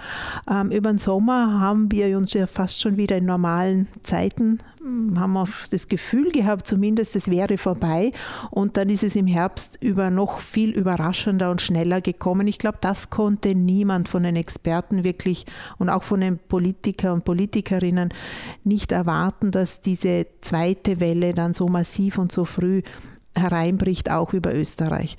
Ähm, 0.49 0.71
über 0.71 0.91
den 0.91 0.99
Sommer 0.99 1.59
haben 1.61 1.91
wir 1.91 2.17
uns 2.17 2.33
ja 2.33 2.47
fast 2.47 2.81
schon 2.81 2.97
wieder 2.97 3.17
in 3.17 3.25
normalen 3.25 3.89
Zeiten, 4.03 4.59
hm, 4.79 5.19
haben 5.19 5.33
wir 5.33 5.49
das 5.73 5.89
Gefühl 5.89 6.31
gehabt, 6.31 6.69
zumindest 6.69 7.17
es 7.17 7.29
wäre 7.29 7.59
vorbei. 7.59 8.13
Und 8.53 8.77
dann 8.77 8.89
ist 8.89 9.03
es 9.03 9.17
im 9.17 9.27
Herbst 9.27 9.77
über 9.81 10.11
noch 10.11 10.39
viel 10.39 10.71
überraschender 10.71 11.51
und 11.51 11.61
schneller 11.61 12.01
gekommen. 12.01 12.47
Ich 12.47 12.59
glaube, 12.59 12.79
das 12.81 13.11
konnte 13.11 13.57
niemand 13.57 14.09
von 14.09 14.23
den 14.23 14.37
Experten 14.37 15.03
wirklich 15.03 15.45
und 15.79 15.89
auch 15.89 16.05
von 16.05 16.21
den 16.21 16.39
Politikern 16.39 17.15
und 17.15 17.25
Politikerinnen 17.25 18.11
nicht 18.63 18.93
erwarten, 18.93 19.51
dass 19.51 19.81
diese 19.81 20.27
zweite 20.41 21.01
Welle 21.01 21.35
dann 21.35 21.53
so 21.53 21.67
massiv 21.67 22.19
und 22.19 22.31
so 22.31 22.45
früh 22.45 22.83
hereinbricht, 23.37 24.11
auch 24.11 24.33
über 24.33 24.55
Österreich. 24.55 25.17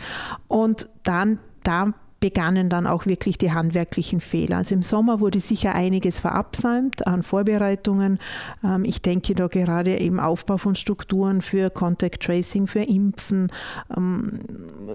Und 0.48 0.89
dann, 1.03 1.39
da 1.63 1.93
begannen 2.19 2.69
dann 2.69 2.88
auch 2.88 3.05
wirklich 3.05 3.38
die 3.38 3.51
handwerklichen 3.51 4.19
Fehler. 4.19 4.57
Also 4.57 4.74
im 4.74 4.81
Sommer 4.81 5.19
wurde 5.19 5.39
sicher 5.39 5.75
einiges 5.75 6.19
verabsäumt 6.19 7.05
an 7.05 7.22
Vorbereitungen. 7.22 8.17
Ähm, 8.63 8.84
ich 8.84 9.01
denke 9.03 9.36
da 9.36 9.48
gerade 9.48 9.95
im 9.95 10.19
Aufbau 10.19 10.57
von 10.57 10.74
Strukturen 10.74 11.41
für 11.41 11.69
Contact 11.69 12.24
Tracing, 12.24 12.65
für 12.65 12.81
Impfen, 12.81 13.51
ähm, 13.95 14.39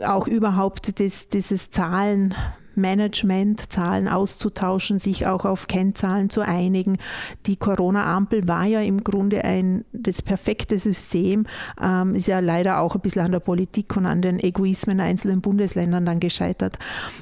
auch 0.05 0.27
überhaupt 0.27 0.99
das, 0.99 1.29
dieses 1.29 1.71
Zahlen 1.71 2.35
Management, 2.81 3.73
Zahlen 3.73 4.09
auszutauschen, 4.09 4.99
sich 4.99 5.27
auch 5.27 5.45
auf 5.45 5.67
Kennzahlen 5.67 6.31
zu 6.31 6.41
einigen. 6.41 6.99
Die 7.47 7.57
Corona-Ampel 7.57 8.49
war 8.49 8.65
ja 8.65 8.81
im 8.81 9.05
Grunde 9.05 9.45
ein 9.45 9.85
das 9.93 10.23
perfekte 10.23 10.79
System, 10.79 11.47
ähm, 11.81 12.15
ist 12.15 12.29
ja 12.29 12.41
leider 12.41 12.81
auch 12.81 12.95
ein 12.95 13.01
bisschen 13.01 13.23
an 13.23 13.33
der 13.33 13.41
Politik 13.41 13.97
und 13.97 14.07
an 14.07 14.23
den 14.23 14.39
Egoismen 14.39 14.99
der 14.99 15.07
einzelnen 15.07 15.41
Bundesländern 15.41 16.07
dann 16.07 16.21
gescheitert. 16.21 16.77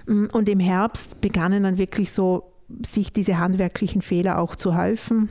Mm, 0.07 0.27
und 0.33 0.49
im 0.49 0.61
Herbst 0.61 1.21
begannen 1.21 1.65
dann 1.65 1.79
wirklich 1.79 2.13
so 2.13 2.53
sich 2.85 3.13
diese 3.13 3.39
handwerklichen 3.39 4.03
Fehler 4.03 4.39
auch 4.39 4.55
zu 4.55 4.77
häufen. 4.77 5.31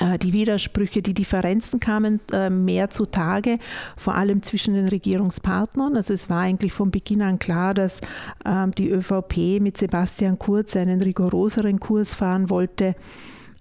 Äh, 0.00 0.18
die 0.18 0.32
Widersprüche, 0.32 1.02
die 1.02 1.14
Differenzen 1.14 1.78
kamen 1.78 2.20
äh, 2.32 2.50
mehr 2.50 2.90
zutage, 2.90 3.58
vor 3.96 4.14
allem 4.14 4.42
zwischen 4.42 4.74
den 4.74 4.88
Regierungspartnern. 4.88 5.96
Also 5.96 6.14
es 6.14 6.28
war 6.28 6.40
eigentlich 6.40 6.72
von 6.72 6.90
Beginn 6.90 7.22
an 7.22 7.38
klar, 7.38 7.74
dass 7.74 8.00
ähm, 8.44 8.72
die 8.72 8.90
ÖVP 8.90 9.60
mit 9.60 9.76
Sebastian 9.76 10.38
Kurz 10.38 10.76
einen 10.76 11.00
rigoroseren 11.02 11.80
Kurs 11.80 12.14
fahren 12.14 12.50
wollte 12.50 12.94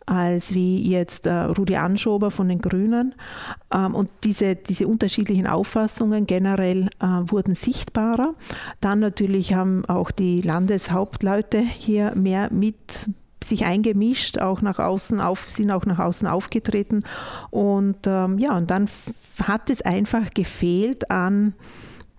als 0.06 0.54
wie 0.54 0.82
jetzt 0.90 1.28
äh, 1.28 1.34
Rudi 1.34 1.78
Anschober 1.78 2.30
von 2.30 2.50
den 2.50 2.60
Grünen. 2.60 3.16
Ähm, 3.74 3.96
und 3.96 4.12
diese, 4.26 4.56
diese 4.56 4.86
unterschiedlichen 4.86 5.48
Auffassungen 5.48 6.28
generell 6.28 6.90
wurden 7.00 7.56
sichtbarer. 7.56 8.34
Dann 8.82 9.00
natürlich 9.00 9.54
haben 9.54 9.86
auch 9.86 10.12
die 10.12 10.42
Landeshauptleute 10.42 11.60
hier 11.60 12.14
mehr 12.16 12.52
mit 12.52 13.08
sich 13.44 13.66
eingemischt, 13.66 14.40
auch 14.40 14.62
nach 14.62 14.80
außen 14.80 15.20
auf, 15.20 15.50
sind 15.50 15.72
auch 15.72 15.86
nach 15.86 16.00
außen 16.00 16.28
aufgetreten. 16.28 17.04
Und 17.50 17.98
ähm, 18.06 18.38
ja, 18.40 18.58
und 18.58 18.70
dann 18.70 18.90
hat 19.42 19.70
es 19.70 19.82
einfach 19.82 20.34
gefehlt 20.34 21.12
an 21.12 21.54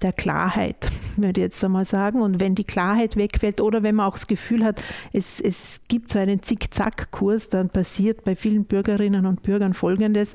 der 0.05 0.13
Klarheit, 0.13 0.91
würde 1.17 1.41
ich 1.41 1.45
jetzt 1.47 1.65
einmal 1.65 1.85
sagen. 1.85 2.23
Und 2.23 2.41
wenn 2.41 2.55
die 2.55 2.65
Klarheit 2.65 3.17
wegfällt 3.17 3.61
oder 3.61 3.83
wenn 3.83 3.97
man 3.97 4.07
auch 4.07 4.15
das 4.15 4.27
Gefühl 4.27 4.65
hat, 4.65 4.83
es, 5.13 5.41
es 5.41 5.81
gibt 5.89 6.11
so 6.11 6.19
einen 6.19 6.43
Zickzack-Kurs, 6.43 7.49
dann 7.49 7.71
passiert 7.71 8.25
bei 8.25 8.37
vielen 8.37 8.65
Bürgerinnen 8.65 9.27
und 9.27 9.43
Bürgern 9.43 9.75
Folgendes. 9.75 10.33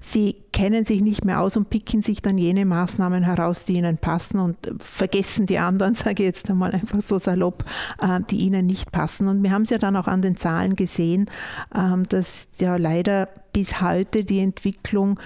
Sie 0.00 0.36
kennen 0.52 0.84
sich 0.84 1.00
nicht 1.00 1.24
mehr 1.24 1.40
aus 1.40 1.56
und 1.56 1.68
picken 1.68 2.02
sich 2.02 2.22
dann 2.22 2.38
jene 2.38 2.64
Maßnahmen 2.64 3.24
heraus, 3.24 3.64
die 3.64 3.74
ihnen 3.74 3.98
passen 3.98 4.38
und 4.38 4.56
vergessen 4.78 5.46
die 5.46 5.58
anderen, 5.58 5.94
sage 5.96 6.22
ich 6.22 6.28
jetzt 6.28 6.48
einmal 6.48 6.72
einfach 6.72 7.02
so 7.02 7.18
salopp, 7.18 7.64
äh, 8.00 8.20
die 8.30 8.38
ihnen 8.38 8.66
nicht 8.66 8.92
passen. 8.92 9.28
Und 9.28 9.42
wir 9.42 9.50
haben 9.50 9.62
es 9.62 9.70
ja 9.70 9.78
dann 9.78 9.96
auch 9.96 10.06
an 10.06 10.22
den 10.22 10.36
Zahlen 10.36 10.76
gesehen, 10.76 11.26
ähm, 11.74 12.04
dass 12.08 12.48
ja 12.58 12.76
leider 12.76 13.28
bis 13.52 13.80
heute 13.80 14.24
die 14.24 14.40
Entwicklung 14.40 15.18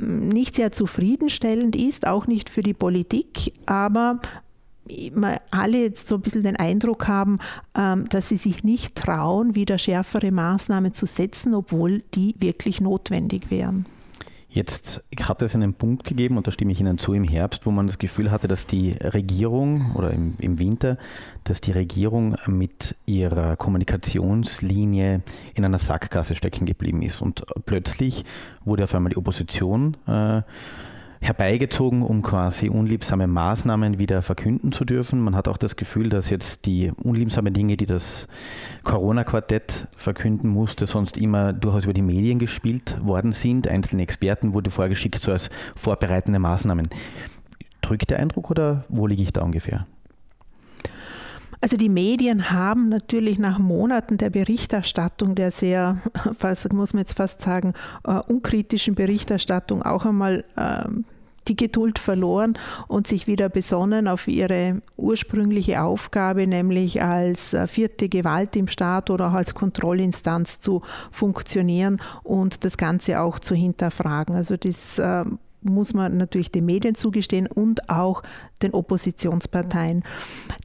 nicht 0.00 0.56
sehr 0.56 0.72
zufriedenstellend 0.72 1.76
ist, 1.76 2.06
auch 2.06 2.26
nicht 2.26 2.50
für 2.50 2.62
die 2.62 2.74
Politik, 2.74 3.52
aber 3.66 4.20
alle 5.50 5.82
jetzt 5.82 6.08
so 6.08 6.14
ein 6.14 6.22
bisschen 6.22 6.42
den 6.42 6.56
Eindruck 6.56 7.08
haben, 7.08 7.38
ähm, 7.76 8.08
dass 8.08 8.28
sie 8.28 8.36
sich 8.36 8.64
nicht 8.64 8.94
trauen, 8.94 9.54
wieder 9.54 9.76
schärfere 9.76 10.30
Maßnahmen 10.30 10.94
zu 10.94 11.06
setzen, 11.06 11.54
obwohl 11.54 12.02
die 12.14 12.34
wirklich 12.38 12.80
notwendig 12.80 13.50
wären. 13.50 13.86
Jetzt 14.50 15.04
hat 15.20 15.42
es 15.42 15.54
einen 15.54 15.74
Punkt 15.74 16.04
gegeben, 16.04 16.38
und 16.38 16.46
da 16.46 16.50
stimme 16.50 16.72
ich 16.72 16.80
Ihnen 16.80 16.96
zu, 16.96 17.12
im 17.12 17.24
Herbst, 17.24 17.66
wo 17.66 17.70
man 17.70 17.86
das 17.86 17.98
Gefühl 17.98 18.30
hatte, 18.30 18.48
dass 18.48 18.66
die 18.66 18.92
Regierung 18.92 19.94
oder 19.94 20.10
im, 20.10 20.36
im 20.38 20.58
Winter, 20.58 20.96
dass 21.44 21.60
die 21.60 21.72
Regierung 21.72 22.34
mit 22.46 22.96
ihrer 23.04 23.56
Kommunikationslinie 23.56 25.20
in 25.54 25.64
einer 25.66 25.78
Sackgasse 25.78 26.34
stecken 26.34 26.64
geblieben 26.64 27.02
ist. 27.02 27.20
Und 27.20 27.44
plötzlich 27.66 28.24
wurde 28.64 28.84
auf 28.84 28.94
einmal 28.94 29.10
die 29.10 29.18
Opposition 29.18 29.98
äh, 30.06 30.40
herbeigezogen, 31.20 32.02
um 32.02 32.22
quasi 32.22 32.68
unliebsame 32.68 33.26
Maßnahmen 33.26 33.98
wieder 33.98 34.22
verkünden 34.22 34.72
zu 34.72 34.84
dürfen. 34.84 35.20
Man 35.20 35.34
hat 35.34 35.48
auch 35.48 35.56
das 35.56 35.76
Gefühl, 35.76 36.08
dass 36.08 36.30
jetzt 36.30 36.66
die 36.66 36.92
unliebsamen 37.02 37.52
Dinge, 37.52 37.76
die 37.76 37.86
das 37.86 38.28
Corona-Quartett 38.84 39.88
verkünden 39.96 40.48
musste, 40.48 40.86
sonst 40.86 41.18
immer 41.18 41.52
durchaus 41.52 41.84
über 41.84 41.94
die 41.94 42.02
Medien 42.02 42.38
gespielt 42.38 42.98
worden 43.02 43.32
sind. 43.32 43.68
Einzelne 43.68 44.02
Experten 44.02 44.54
wurde 44.54 44.70
vorgeschickt, 44.70 45.20
so 45.20 45.32
als 45.32 45.50
vorbereitende 45.76 46.38
Maßnahmen. 46.38 46.88
Drückt 47.80 48.10
der 48.10 48.18
Eindruck 48.18 48.50
oder 48.50 48.84
wo 48.88 49.06
liege 49.06 49.22
ich 49.22 49.32
da 49.32 49.42
ungefähr? 49.42 49.86
Also 51.60 51.76
die 51.76 51.88
Medien 51.88 52.50
haben 52.50 52.88
natürlich 52.88 53.38
nach 53.38 53.58
Monaten 53.58 54.16
der 54.16 54.30
Berichterstattung, 54.30 55.34
der 55.34 55.50
sehr, 55.50 55.98
muss 56.72 56.94
man 56.94 57.00
jetzt 57.00 57.16
fast 57.16 57.40
sagen, 57.40 57.74
uh, 58.06 58.20
unkritischen 58.28 58.94
Berichterstattung 58.94 59.82
auch 59.82 60.04
einmal 60.04 60.44
uh, 60.56 60.88
die 61.48 61.56
Geduld 61.56 61.98
verloren 61.98 62.58
und 62.86 63.06
sich 63.06 63.26
wieder 63.26 63.48
besonnen 63.48 64.06
auf 64.06 64.28
ihre 64.28 64.82
ursprüngliche 64.96 65.82
Aufgabe, 65.82 66.46
nämlich 66.46 67.02
als 67.02 67.54
äh, 67.54 67.66
vierte 67.66 68.08
Gewalt 68.08 68.54
im 68.54 68.68
Staat 68.68 69.10
oder 69.10 69.28
auch 69.28 69.32
als 69.34 69.54
Kontrollinstanz 69.54 70.60
zu 70.60 70.82
funktionieren 71.10 72.00
und 72.22 72.64
das 72.64 72.76
Ganze 72.76 73.20
auch 73.20 73.38
zu 73.38 73.54
hinterfragen. 73.54 74.34
Also 74.34 74.56
das 74.56 74.98
muss 75.62 75.94
man 75.94 76.16
natürlich 76.16 76.52
den 76.52 76.66
Medien 76.66 76.94
zugestehen 76.94 77.46
und 77.46 77.90
auch 77.90 78.22
den 78.62 78.72
Oppositionsparteien, 78.72 80.04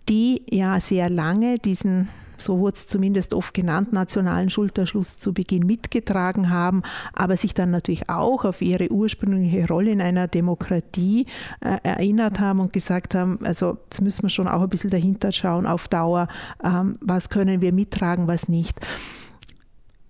die 0.09 0.43
ja 0.49 0.79
sehr 0.79 1.09
lange 1.09 1.57
diesen 1.57 2.09
so 2.43 2.59
wurde 2.59 2.75
es 2.75 2.87
zumindest 2.87 3.33
oft 3.33 3.53
genannt, 3.53 3.93
nationalen 3.93 4.49
Schulterschluss 4.49 5.17
zu 5.17 5.33
Beginn 5.33 5.65
mitgetragen 5.65 6.49
haben, 6.49 6.83
aber 7.13 7.37
sich 7.37 7.53
dann 7.53 7.71
natürlich 7.71 8.09
auch 8.09 8.45
auf 8.45 8.61
ihre 8.61 8.91
ursprüngliche 8.91 9.67
Rolle 9.67 9.91
in 9.91 10.01
einer 10.01 10.27
Demokratie 10.27 11.25
äh, 11.61 11.77
erinnert 11.83 12.39
haben 12.39 12.59
und 12.59 12.73
gesagt 12.73 13.15
haben, 13.15 13.39
also 13.43 13.77
jetzt 13.85 14.01
müssen 14.01 14.23
wir 14.23 14.29
schon 14.29 14.47
auch 14.47 14.61
ein 14.61 14.69
bisschen 14.69 14.89
dahinter 14.89 15.31
schauen 15.31 15.65
auf 15.65 15.87
Dauer, 15.87 16.27
ähm, 16.63 16.97
was 17.01 17.29
können 17.29 17.61
wir 17.61 17.71
mittragen, 17.71 18.27
was 18.27 18.47
nicht. 18.47 18.79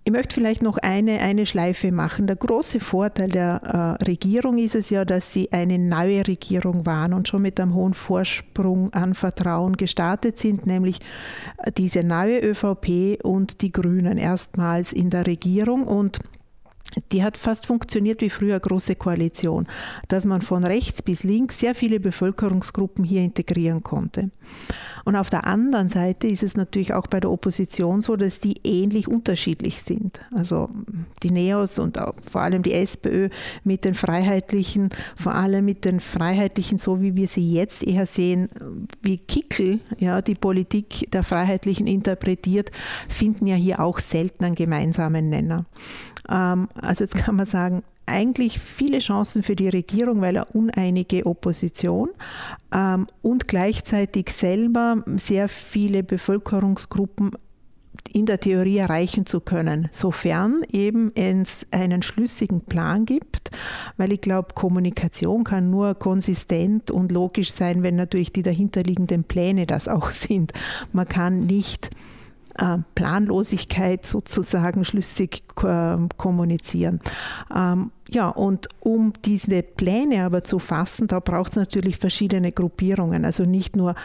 Ich 0.06 0.12
möchte 0.12 0.34
vielleicht 0.34 0.60
noch 0.60 0.76
eine, 0.76 1.20
eine 1.20 1.46
Schleife 1.46 1.90
machen. 1.90 2.26
Der 2.26 2.36
große 2.36 2.78
Vorteil 2.78 3.30
der 3.30 3.98
äh, 4.00 4.04
Regierung 4.04 4.58
ist 4.58 4.74
es 4.74 4.90
ja, 4.90 5.06
dass 5.06 5.32
sie 5.32 5.50
eine 5.50 5.78
neue 5.78 6.26
Regierung 6.28 6.84
waren 6.84 7.14
und 7.14 7.26
schon 7.26 7.40
mit 7.40 7.58
einem 7.58 7.72
hohen 7.72 7.94
Vorsprung 7.94 8.92
an 8.92 9.14
Vertrauen 9.14 9.78
gestartet 9.78 10.38
sind, 10.38 10.66
nämlich 10.66 11.00
äh, 11.56 11.72
diese 11.72 12.04
neue 12.04 12.38
ÖVP 12.40 13.24
und 13.24 13.62
die 13.62 13.72
Grünen 13.72 14.18
erstmals 14.18 14.92
in 14.92 15.08
der 15.08 15.26
Regierung 15.26 15.84
und 15.84 16.18
die 17.10 17.24
hat 17.24 17.38
fast 17.38 17.66
funktioniert 17.66 18.20
wie 18.20 18.30
früher 18.30 18.60
große 18.60 18.96
Koalition, 18.96 19.66
dass 20.08 20.26
man 20.26 20.42
von 20.42 20.64
rechts 20.64 21.00
bis 21.00 21.24
links 21.24 21.58
sehr 21.58 21.74
viele 21.74 21.98
Bevölkerungsgruppen 21.98 23.04
hier 23.04 23.22
integrieren 23.22 23.82
konnte. 23.82 24.30
Und 25.04 25.16
auf 25.16 25.30
der 25.30 25.46
anderen 25.46 25.88
Seite 25.88 26.26
ist 26.26 26.42
es 26.42 26.56
natürlich 26.56 26.94
auch 26.94 27.06
bei 27.06 27.20
der 27.20 27.30
Opposition 27.30 28.00
so, 28.00 28.16
dass 28.16 28.40
die 28.40 28.60
ähnlich 28.64 29.08
unterschiedlich 29.08 29.82
sind. 29.82 30.20
Also 30.34 30.70
die 31.22 31.30
Neos 31.30 31.78
und 31.78 31.98
vor 32.30 32.40
allem 32.40 32.62
die 32.62 32.72
SPÖ 32.72 33.28
mit 33.64 33.84
den 33.84 33.94
Freiheitlichen, 33.94 34.88
vor 35.16 35.34
allem 35.34 35.64
mit 35.64 35.84
den 35.84 36.00
Freiheitlichen, 36.00 36.78
so 36.78 37.00
wie 37.00 37.16
wir 37.16 37.28
sie 37.28 37.52
jetzt 37.52 37.82
eher 37.82 38.06
sehen, 38.06 38.48
wie 39.02 39.18
Kickel 39.18 39.80
ja, 39.98 40.22
die 40.22 40.34
Politik 40.34 41.10
der 41.12 41.22
Freiheitlichen 41.22 41.86
interpretiert, 41.86 42.70
finden 43.08 43.46
ja 43.46 43.56
hier 43.56 43.80
auch 43.80 43.98
selten 43.98 44.44
einen 44.44 44.54
gemeinsamen 44.54 45.28
Nenner. 45.28 45.66
Ähm, 46.28 46.68
also 46.74 47.04
jetzt 47.04 47.16
kann 47.16 47.36
man 47.36 47.46
sagen, 47.46 47.82
eigentlich 48.06 48.58
viele 48.58 48.98
Chancen 48.98 49.42
für 49.42 49.56
die 49.56 49.68
Regierung, 49.68 50.20
weil 50.20 50.36
er 50.36 50.54
uneinige 50.54 51.26
Opposition 51.26 52.10
ähm, 52.74 53.06
und 53.22 53.48
gleichzeitig 53.48 54.30
selber 54.30 55.02
sehr 55.16 55.48
viele 55.48 56.02
Bevölkerungsgruppen 56.02 57.32
in 58.12 58.26
der 58.26 58.38
Theorie 58.38 58.78
erreichen 58.78 59.26
zu 59.26 59.40
können, 59.40 59.88
sofern 59.90 60.62
eben 60.70 61.10
es 61.16 61.66
einen 61.72 62.02
schlüssigen 62.02 62.60
Plan 62.60 63.06
gibt, 63.06 63.50
weil 63.96 64.12
ich 64.12 64.20
glaube, 64.20 64.54
Kommunikation 64.54 65.42
kann 65.42 65.70
nur 65.70 65.94
konsistent 65.94 66.90
und 66.90 67.10
logisch 67.10 67.52
sein, 67.52 67.82
wenn 67.82 67.96
natürlich 67.96 68.32
die 68.32 68.42
dahinterliegenden 68.42 69.24
Pläne 69.24 69.66
das 69.66 69.88
auch 69.88 70.10
sind. 70.12 70.52
Man 70.92 71.08
kann 71.08 71.46
nicht 71.46 71.90
Planlosigkeit 72.94 74.04
sozusagen 74.04 74.84
schlüssig 74.84 75.42
äh, 75.62 75.96
kommunizieren. 76.16 77.00
Ja, 78.14 78.28
und 78.28 78.68
um 78.78 79.12
diese 79.24 79.64
Pläne 79.64 80.22
aber 80.22 80.44
zu 80.44 80.60
fassen, 80.60 81.08
da 81.08 81.18
braucht 81.18 81.50
es 81.50 81.56
natürlich 81.56 81.96
verschiedene 81.96 82.52
Gruppierungen. 82.52 83.24
Also 83.24 83.44
nicht 83.44 83.74
nur 83.74 83.96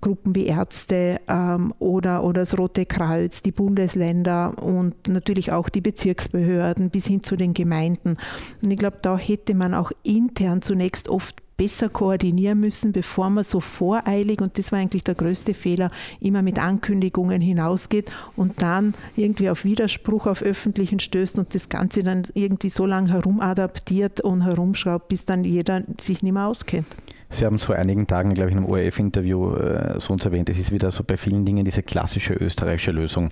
Gruppen 0.00 0.34
wie 0.34 0.46
Ärzte 0.46 1.20
ähm, 1.28 1.72
oder, 1.78 2.24
oder 2.24 2.40
das 2.40 2.58
Rote 2.58 2.86
Kreuz, 2.86 3.40
die 3.40 3.52
Bundesländer 3.52 4.60
und 4.60 5.06
natürlich 5.06 5.52
auch 5.52 5.68
die 5.68 5.80
Bezirksbehörden 5.80 6.90
bis 6.90 7.06
hin 7.06 7.22
zu 7.22 7.36
den 7.36 7.54
Gemeinden. 7.54 8.16
Und 8.64 8.70
ich 8.72 8.78
glaube, 8.78 8.98
da 9.00 9.16
hätte 9.16 9.54
man 9.54 9.74
auch 9.74 9.92
intern 10.02 10.60
zunächst 10.60 11.08
oft 11.08 11.40
besser 11.62 11.88
koordinieren 11.88 12.58
müssen, 12.58 12.90
bevor 12.90 13.30
man 13.30 13.44
so 13.44 13.60
voreilig, 13.60 14.40
und 14.40 14.58
das 14.58 14.72
war 14.72 14.80
eigentlich 14.80 15.04
der 15.04 15.14
größte 15.14 15.54
Fehler, 15.54 15.92
immer 16.18 16.42
mit 16.42 16.58
Ankündigungen 16.58 17.40
hinausgeht 17.40 18.10
und 18.34 18.60
dann 18.60 18.94
irgendwie 19.14 19.48
auf 19.48 19.64
Widerspruch 19.64 20.26
auf 20.26 20.42
öffentlichen 20.42 20.98
stößt 20.98 21.38
und 21.38 21.54
das 21.54 21.68
Ganze 21.68 22.02
dann 22.02 22.24
irgendwie 22.34 22.68
so 22.68 22.84
lange 22.84 23.12
herumadaptiert 23.52 24.20
und 24.20 24.42
herumschraubt, 24.42 25.08
bis 25.08 25.24
dann 25.24 25.44
jeder 25.44 25.82
sich 26.00 26.22
nicht 26.22 26.32
mehr 26.32 26.46
auskennt. 26.46 26.86
Sie 27.30 27.46
haben 27.46 27.56
es 27.56 27.64
vor 27.64 27.76
einigen 27.76 28.06
Tagen, 28.06 28.34
glaube 28.34 28.50
ich, 28.50 28.56
in 28.56 28.62
einem 28.62 28.70
ORF-Interview 28.70 29.54
äh, 29.54 29.98
so 30.00 30.12
uns 30.12 30.24
erwähnt. 30.26 30.50
Es 30.50 30.58
ist 30.58 30.70
wieder 30.70 30.90
so 30.90 31.02
bei 31.02 31.16
vielen 31.16 31.46
Dingen 31.46 31.64
diese 31.64 31.82
klassische 31.82 32.34
österreichische 32.34 32.90
Lösung. 32.90 33.30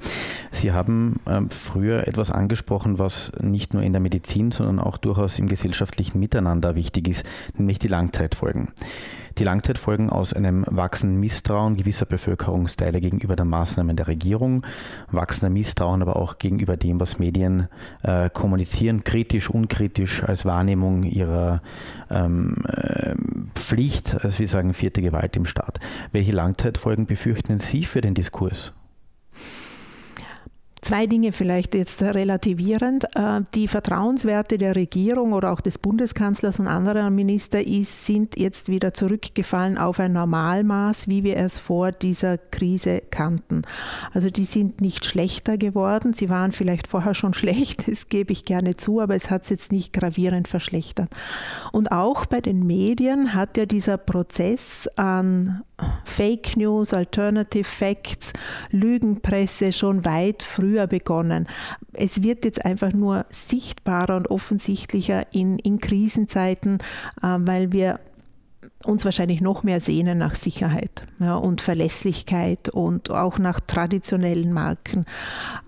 Sie 0.51 0.73
haben 0.73 1.21
ähm, 1.27 1.51
früher 1.51 2.09
etwas 2.09 2.31
angesprochen, 2.31 2.99
was 2.99 3.31
nicht 3.41 3.75
nur 3.75 3.83
in 3.83 3.93
der 3.93 4.01
Medizin, 4.01 4.53
sondern 4.53 4.79
auch 4.79 4.97
durchaus 4.97 5.39
im 5.39 5.49
gesellschaftlichen 5.49 6.19
Miteinander 6.19 6.77
wichtig 6.77 7.09
ist, 7.09 7.27
nämlich 7.59 7.79
die 7.79 7.89
Langzeitfolgen. 7.89 8.69
Die 9.41 9.45
Langzeitfolgen 9.45 10.11
aus 10.11 10.35
einem 10.35 10.67
wachsenden 10.69 11.19
Misstrauen 11.19 11.75
gewisser 11.75 12.05
Bevölkerungsteile 12.05 13.01
gegenüber 13.01 13.37
den 13.37 13.49
Maßnahmen 13.49 13.97
der 13.97 14.07
Regierung, 14.07 14.67
wachsender 15.11 15.49
Misstrauen 15.49 16.03
aber 16.03 16.17
auch 16.17 16.37
gegenüber 16.37 16.77
dem, 16.77 17.01
was 17.01 17.19
Medien 17.19 17.69
äh, 18.03 18.29
kommunizieren, 18.29 19.03
kritisch, 19.03 19.49
unkritisch 19.49 20.23
als 20.23 20.45
Wahrnehmung 20.45 21.05
ihrer 21.05 21.63
ähm, 22.11 22.57
äh, 22.69 23.15
Pflicht, 23.55 24.23
also 24.23 24.41
wir 24.41 24.49
sagen 24.49 24.75
vierte 24.75 25.01
Gewalt 25.01 25.35
im 25.39 25.47
Staat. 25.47 25.81
Welche 26.13 26.33
Langzeitfolgen 26.33 27.07
befürchten 27.07 27.61
Sie 27.61 27.85
für 27.85 28.03
den 28.03 28.13
Diskurs? 28.13 28.75
Zwei 30.83 31.07
Dinge 31.07 31.33
vielleicht 31.33 31.75
jetzt 31.75 32.01
relativierend. 32.03 33.05
Äh, 33.15 33.43
die 33.55 33.69
Vertrauenswerte 33.69 34.57
der 34.57 34.77
Regierung 34.77 35.35
oder 35.35 35.53
auch 35.53 35.61
des 35.61 35.77
Bundeskanzlers 35.77 36.59
und 36.59 36.69
anderer 36.69 37.11
Minister 37.11 37.67
ist, 37.67 38.07
sind 38.07 38.39
jetzt 38.39 38.69
wieder 38.69 38.95
zurückgefallen 38.95 39.77
auf 39.77 40.01
ein 40.01 40.15
Normalmaß, 40.15 41.07
wie 41.07 41.23
wir 41.23 41.37
es 41.37 41.59
vor 41.59 41.93
dieser 41.93 42.39
Krise 42.39 43.03
kannten. 43.11 43.63
Also 44.15 44.31
die 44.31 44.45
sind 44.45 44.81
nicht 44.81 45.05
schlechter 45.05 45.59
geworden. 45.59 46.15
Sie 46.15 46.31
waren 46.31 46.53
vielleicht 46.53 46.87
vorher 46.87 47.15
schon 47.15 47.35
schlecht, 47.41 47.87
das 47.87 48.09
gebe 48.09 48.33
ich 48.33 48.47
gerne 48.47 48.77
zu, 48.77 49.01
aber 49.01 49.15
es 49.15 49.31
hat 49.31 49.43
es 49.43 49.51
jetzt 49.51 49.73
nicht 49.73 49.93
gravierend 49.93 50.49
verschlechtert. 50.49 51.11
Und 51.73 51.93
auch 51.93 52.25
bei 52.25 52.41
den 52.41 52.67
Medien 52.67 53.35
hat 53.35 53.59
ja 53.59 53.67
dieser 53.67 53.99
Prozess 53.99 54.89
an 54.97 55.63
Fake 56.05 56.57
News, 56.57 56.93
Alternative 56.93 57.65
Facts, 57.65 58.33
Lügenpresse 58.71 59.73
schon 59.73 60.05
weit 60.05 60.43
früher 60.43 60.70
begonnen. 60.87 61.47
Es 61.93 62.23
wird 62.23 62.45
jetzt 62.45 62.65
einfach 62.65 62.93
nur 62.93 63.27
sichtbarer 63.31 64.17
und 64.17 64.31
offensichtlicher 64.31 65.27
in, 65.33 65.59
in 65.59 65.79
Krisenzeiten, 65.79 66.79
äh, 67.23 67.37
weil 67.39 67.73
wir 67.73 68.01
uns 68.85 69.05
wahrscheinlich 69.05 69.41
noch 69.41 69.63
mehr 69.63 69.81
sehnen 69.81 70.19
nach 70.19 70.35
Sicherheit 70.35 71.07
ja, 71.19 71.35
und 71.35 71.61
Verlässlichkeit 71.61 72.69
und 72.69 73.11
auch 73.11 73.39
nach 73.39 73.61
traditionellen 73.61 74.53
Marken. 74.53 75.05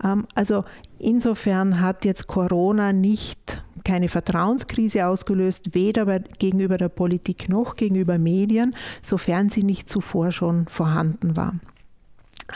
Ähm, 0.03 0.27
also 0.33 0.63
insofern 0.97 1.79
hat 1.79 2.05
jetzt 2.05 2.27
Corona 2.27 2.91
nicht 2.91 3.63
keine 3.83 4.09
Vertrauenskrise 4.09 5.07
ausgelöst, 5.07 5.73
weder 5.75 6.19
gegenüber 6.19 6.77
der 6.77 6.89
Politik 6.89 7.49
noch 7.49 7.75
gegenüber 7.75 8.17
Medien, 8.17 8.75
sofern 9.01 9.49
sie 9.49 9.63
nicht 9.63 9.89
zuvor 9.89 10.31
schon 10.31 10.67
vorhanden 10.67 11.35
war. 11.35 11.53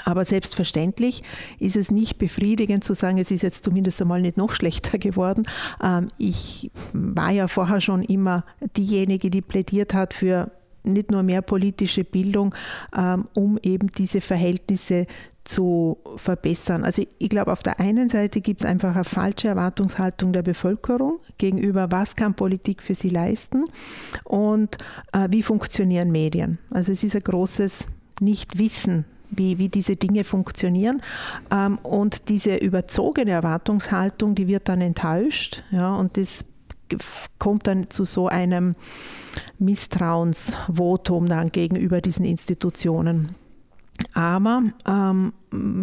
Aber 0.05 0.25
selbstverständlich 0.25 1.23
ist 1.59 1.75
es 1.75 1.91
nicht 1.91 2.17
befriedigend 2.17 2.83
zu 2.83 2.93
sagen, 2.93 3.17
es 3.17 3.31
ist 3.31 3.43
jetzt 3.43 3.63
zumindest 3.63 4.01
einmal 4.01 4.21
nicht 4.21 4.37
noch 4.37 4.53
schlechter 4.53 4.97
geworden. 4.99 5.43
Ähm, 5.81 6.07
ich 6.17 6.71
war 6.93 7.31
ja 7.31 7.47
vorher 7.47 7.81
schon 7.81 8.03
immer 8.03 8.43
diejenige, 8.75 9.29
die 9.29 9.41
plädiert 9.41 9.93
hat 9.93 10.13
für 10.13 10.51
nicht 10.83 11.11
nur 11.11 11.23
mehr 11.23 11.41
politische 11.41 12.03
Bildung, 12.03 12.55
ähm, 12.95 13.27
um 13.33 13.59
eben 13.61 13.89
diese 13.89 14.21
Verhältnisse 14.21 15.05
zu 15.43 15.97
verbessern. 16.17 16.83
Also 16.83 17.05
ich 17.19 17.29
glaube, 17.29 17.51
auf 17.51 17.63
der 17.63 17.79
einen 17.79 18.09
Seite 18.09 18.41
gibt 18.41 18.61
es 18.61 18.69
einfach 18.69 18.95
eine 18.95 19.03
falsche 19.05 19.47
Erwartungshaltung 19.47 20.33
der 20.33 20.43
Bevölkerung 20.43 21.19
gegenüber, 21.37 21.91
was 21.91 22.15
kann 22.15 22.33
Politik 22.33 22.83
für 22.83 22.95
sie 22.95 23.09
leisten 23.09 23.65
und 24.25 24.77
äh, 25.13 25.27
wie 25.31 25.43
funktionieren 25.43 26.11
Medien. 26.11 26.59
Also 26.69 26.91
es 26.91 27.03
ist 27.03 27.15
ein 27.15 27.23
großes 27.23 27.85
Nichtwissen 28.19 29.05
wie, 29.29 29.57
wie 29.57 29.69
diese 29.69 29.95
Dinge 29.95 30.23
funktionieren. 30.23 31.01
Ähm, 31.51 31.77
und 31.83 32.29
diese 32.29 32.55
überzogene 32.57 33.31
Erwartungshaltung, 33.31 34.35
die 34.35 34.47
wird 34.47 34.69
dann 34.69 34.81
enttäuscht. 34.81 35.63
Ja, 35.71 35.95
und 35.95 36.17
das 36.17 36.45
kommt 37.37 37.67
dann 37.67 37.89
zu 37.89 38.05
so 38.05 38.27
einem 38.27 38.75
Misstrauensvotum 39.59 41.27
dann 41.27 41.49
gegenüber 41.49 42.01
diesen 42.01 42.25
Institutionen. 42.25 43.35
Aber 44.13 44.63
ähm, 44.87 45.33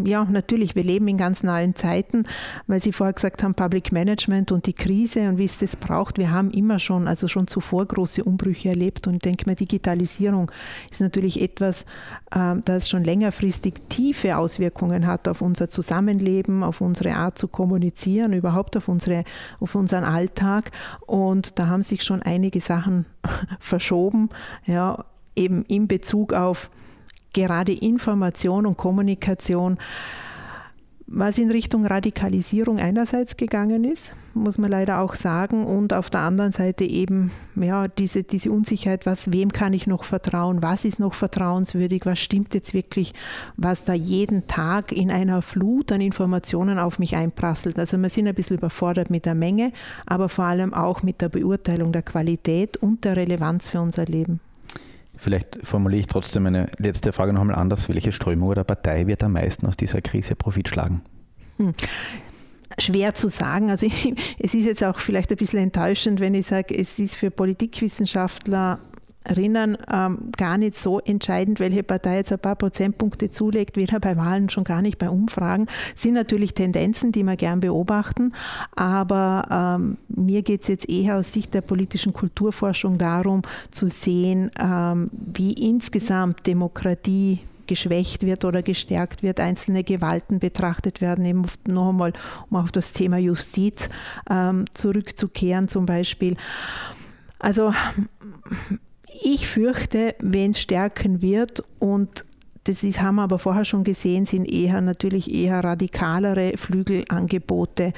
ja, 0.07 0.25
natürlich, 0.25 0.77
wir 0.77 0.85
leben 0.85 1.09
in 1.09 1.17
ganz 1.17 1.43
neuen 1.43 1.75
Zeiten, 1.75 2.27
weil 2.67 2.81
Sie 2.81 2.93
vorher 2.93 3.13
gesagt 3.13 3.43
haben, 3.43 3.55
Public 3.55 3.93
Management 3.93 4.53
und 4.53 4.67
die 4.67 4.73
Krise 4.73 5.29
und 5.29 5.39
wie 5.39 5.45
es 5.45 5.59
das 5.59 5.77
braucht. 5.77 6.19
Wir 6.19 6.31
haben 6.31 6.51
immer 6.51 6.79
schon, 6.79 7.09
also 7.09 7.29
schon 7.29 7.47
zuvor 7.47 7.87
große 7.87 8.23
Umbrüche 8.23 8.69
erlebt 8.69 9.07
und 9.07 9.15
ich 9.15 9.21
denke 9.21 9.47
mal, 9.47 9.55
Digitalisierung 9.55 10.51
ist 10.91 11.01
natürlich 11.01 11.41
etwas, 11.41 11.83
äh, 12.31 12.57
das 12.65 12.89
schon 12.89 13.05
längerfristig 13.05 13.75
tiefe 13.89 14.37
Auswirkungen 14.37 15.07
hat 15.07 15.27
auf 15.29 15.41
unser 15.41 15.71
Zusammenleben, 15.71 16.63
auf 16.63 16.81
unsere 16.81 17.15
Art 17.15 17.39
zu 17.39 17.49
kommunizieren, 17.49 18.33
überhaupt 18.33 18.77
auf, 18.77 18.89
unsere, 18.89 19.25
auf 19.61 19.75
unseren 19.75 20.05
Alltag. 20.05 20.71
Und 21.07 21.59
da 21.59 21.67
haben 21.67 21.83
sich 21.83 22.03
schon 22.05 22.23
einige 22.23 22.61
Sachen 22.61 23.07
verschoben, 23.59 24.29
ja, 24.67 25.05
eben 25.37 25.65
in 25.65 25.89
Bezug 25.89 26.33
auf 26.33 26.71
gerade 27.35 27.73
Information 27.73 28.65
und 28.65 28.79
Kommunikation, 28.79 29.77
was 31.07 31.39
in 31.39 31.51
Richtung 31.51 31.85
Radikalisierung 31.85 32.79
einerseits 32.79 33.37
gegangen 33.37 33.85
ist, 33.85 34.13
muss 34.33 34.57
man 34.57 34.71
leider 34.71 35.01
auch 35.01 35.15
sagen, 35.15 35.67
und 35.67 35.93
auf 35.93 36.09
der 36.09 36.21
anderen 36.21 36.53
Seite 36.53 36.85
eben 36.85 37.31
ja, 37.57 37.89
diese, 37.89 38.23
diese 38.23 38.51
Unsicherheit, 38.51 39.05
was, 39.05 39.31
wem 39.31 39.53
kann 39.53 39.75
ich 39.75 39.87
noch 39.87 40.05
vertrauen, 40.05 40.63
was 40.63 40.87
ist 40.87 40.99
noch 40.99 41.15
vertrauenswürdig, 41.15 42.07
was 42.07 42.19
stimmt 42.19 42.55
jetzt 42.55 42.73
wirklich, 42.73 43.13
was 43.57 43.85
da 43.85 43.93
jeden 43.93 44.47
Tag 44.47 44.93
in 44.93 45.11
einer 45.11 45.43
Flut 45.43 45.93
an 45.93 46.01
Informationen 46.01 46.79
auf 46.79 46.99
mich 46.99 47.15
einprasselt. 47.15 47.79
Also 47.79 47.99
wir 47.99 48.09
sind 48.09 48.27
ein 48.27 48.35
bisschen 48.35 48.57
überfordert 48.57 49.11
mit 49.11 49.27
der 49.27 49.35
Menge, 49.35 49.73
aber 50.07 50.31
vor 50.31 50.47
allem 50.47 50.73
auch 50.73 51.03
mit 51.03 51.21
der 51.21 51.29
Beurteilung 51.29 51.93
der 51.93 52.03
Qualität 52.03 52.79
und 52.79 53.05
der 53.05 53.17
Relevanz 53.17 53.69
für 53.69 53.81
unser 53.81 54.07
Leben. 54.07 54.41
Vielleicht 55.25 55.59
formuliere 55.63 56.01
ich 56.01 56.07
trotzdem 56.07 56.47
eine 56.47 56.71
letzte 56.79 57.13
Frage 57.13 57.33
noch 57.33 57.41
einmal 57.41 57.57
anders. 57.57 57.89
Welche 57.89 58.13
Strömung 58.13 58.49
oder 58.51 58.63
Partei 58.63 59.07
wird 59.07 59.25
am 59.25 59.33
meisten 59.33 59.67
aus 59.67 59.77
dieser 59.77 60.03
Krise 60.03 60.37
Profit 60.37 60.69
schlagen? 60.69 61.03
Hm 61.57 61.75
schwer 62.79 63.15
zu 63.15 63.29
sagen. 63.29 63.71
Also 63.71 63.87
ich, 63.87 64.15
es 64.39 64.55
ist 64.55 64.65
jetzt 64.67 64.83
auch 64.83 64.99
vielleicht 64.99 65.31
ein 65.31 65.37
bisschen 65.37 65.61
enttäuschend, 65.61 66.21
wenn 66.21 66.35
ich 66.35 66.47
sage, 66.47 66.77
es 66.77 66.99
ist 66.99 67.15
für 67.15 67.31
Politikwissenschaftler 67.31 68.81
erinnern, 69.25 69.77
ähm, 69.91 70.31
gar 70.37 70.59
nicht 70.59 70.77
so 70.77 71.01
entscheidend, 71.01 71.61
welche 71.61 71.83
Partei 71.83 72.17
jetzt 72.17 72.33
ein 72.33 72.39
paar 72.39 72.57
Prozentpunkte 72.57 73.31
zulegt, 73.31 73.77
weder 73.77 73.99
bei 74.01 74.17
Wahlen 74.17 74.49
schon 74.49 74.65
gar 74.65 74.83
nicht 74.83 74.99
bei 74.99 75.09
Umfragen. 75.09 75.67
Sind 75.95 76.15
natürlich 76.15 76.55
Tendenzen, 76.55 77.11
die 77.11 77.25
wir 77.25 77.37
gern 77.37 77.61
beobachten, 77.61 78.33
aber 78.77 79.79
ähm, 79.81 79.99
mir 80.09 80.43
geht 80.43 80.63
es 80.63 80.69
jetzt 80.69 80.89
eher 80.89 81.17
aus 81.17 81.33
Sicht 81.33 81.55
der 81.55 81.63
politischen 81.63 82.13
Kulturforschung 82.13 82.99
darum, 82.99 83.43
zu 83.71 83.89
sehen, 83.89 84.51
ähm, 84.61 85.11
wie 85.13 85.53
insgesamt 85.53 86.47
Demokratie 86.47 87.41
geschwächt 87.67 88.25
wird 88.27 88.45
oder 88.45 88.63
gestärkt 88.63 89.23
wird, 89.23 89.41
einzelne 89.41 89.85
Gewalten 89.85 90.39
betrachtet 90.39 91.01
werden, 91.01 91.25
eben 91.25 91.43
noch 91.67 91.91
einmal, 91.91 92.13
um 92.51 92.59
auf 92.59 92.73
das 92.73 92.93
Thema 92.93 93.17
Justiz 93.17 93.89
ähm, 94.29 94.67
zurückzukehren 94.75 95.69
zum 95.69 95.87
Beispiel. 95.87 96.37
Also 97.39 97.73
ich 99.23 99.47
fürchte, 99.47 100.15
wenn 100.21 100.51
es 100.53 100.61
stärken 100.61 101.23
wird 101.23 101.63
und 101.79 102.25
das 102.65 102.83
ist, 102.83 103.03
haben 103.03 103.17
wir 103.17 103.23
aber 103.23 103.39
vorher 103.39 103.67
schon 103.67 103.85
gesehen, 103.85 104.25
sind 104.25 104.51
eher 104.51 104.81
natürlich 104.81 105.33
eher 105.33 105.63
radikalere 105.63 106.57
Flügelangebote. 106.57 107.93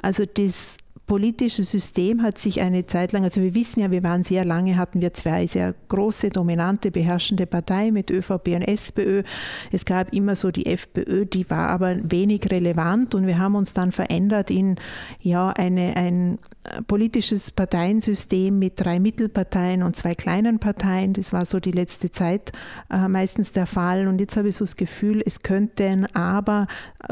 Also 0.00 0.24
das 0.24 0.76
politische 1.12 1.62
System 1.62 2.22
hat 2.22 2.38
sich 2.38 2.62
eine 2.62 2.86
Zeit 2.86 3.12
lang, 3.12 3.22
also 3.22 3.42
wir 3.42 3.54
wissen 3.54 3.80
ja, 3.80 3.90
wir 3.90 4.02
waren 4.02 4.24
sehr 4.24 4.46
lange, 4.46 4.78
hatten 4.78 5.02
wir 5.02 5.12
zwei 5.12 5.46
sehr 5.46 5.74
große, 5.88 6.30
dominante, 6.30 6.90
beherrschende 6.90 7.44
Parteien 7.44 7.92
mit 7.92 8.10
ÖVP 8.10 8.48
und 8.54 8.62
SPÖ. 8.62 9.22
Es 9.70 9.84
gab 9.84 10.14
immer 10.14 10.36
so 10.36 10.50
die 10.50 10.64
FPÖ, 10.64 11.26
die 11.26 11.50
war 11.50 11.68
aber 11.68 11.98
wenig 12.02 12.50
relevant 12.50 13.14
und 13.14 13.26
wir 13.26 13.36
haben 13.36 13.56
uns 13.56 13.74
dann 13.74 13.92
verändert 13.92 14.50
in 14.50 14.76
ja, 15.20 15.50
eine, 15.50 15.98
ein 15.98 16.38
politisches 16.86 17.50
Parteiensystem 17.50 18.56
mit 18.58 18.74
drei 18.76 19.00
Mittelparteien 19.00 19.82
und 19.82 19.96
zwei 19.96 20.14
kleinen 20.14 20.60
Parteien. 20.60 21.12
Das 21.12 21.32
war 21.32 21.44
so 21.44 21.58
die 21.58 21.72
letzte 21.72 22.10
Zeit 22.10 22.52
äh, 22.88 23.08
meistens 23.08 23.52
der 23.52 23.66
Fall. 23.66 24.06
Und 24.06 24.20
jetzt 24.20 24.36
habe 24.36 24.48
ich 24.48 24.56
so 24.56 24.64
das 24.64 24.76
Gefühl, 24.76 25.22
es 25.24 25.42
könnte 25.42 26.06
aber 26.14 26.68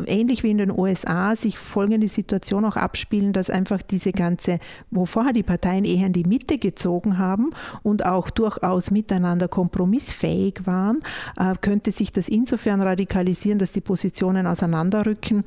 ähnlich 0.06 0.44
wie 0.44 0.50
in 0.50 0.58
den 0.58 0.70
USA 0.70 1.34
sich 1.34 1.58
folgende 1.58 2.08
Situation 2.08 2.64
auch 2.64 2.76
abspielen, 2.76 3.32
dass 3.32 3.50
einfach 3.50 3.82
diese 3.90 4.12
ganze, 4.12 4.58
wo 4.90 5.06
vorher 5.06 5.32
die 5.32 5.42
Parteien 5.42 5.84
eher 5.84 6.06
in 6.06 6.12
die 6.12 6.24
Mitte 6.24 6.58
gezogen 6.58 7.18
haben 7.18 7.50
und 7.82 8.06
auch 8.06 8.30
durchaus 8.30 8.90
miteinander 8.90 9.48
kompromissfähig 9.48 10.66
waren, 10.66 11.00
äh, 11.38 11.54
könnte 11.60 11.92
sich 11.92 12.12
das 12.12 12.28
insofern 12.28 12.80
radikalisieren, 12.80 13.58
dass 13.58 13.72
die 13.72 13.80
Positionen 13.80 14.46
auseinanderrücken. 14.46 15.44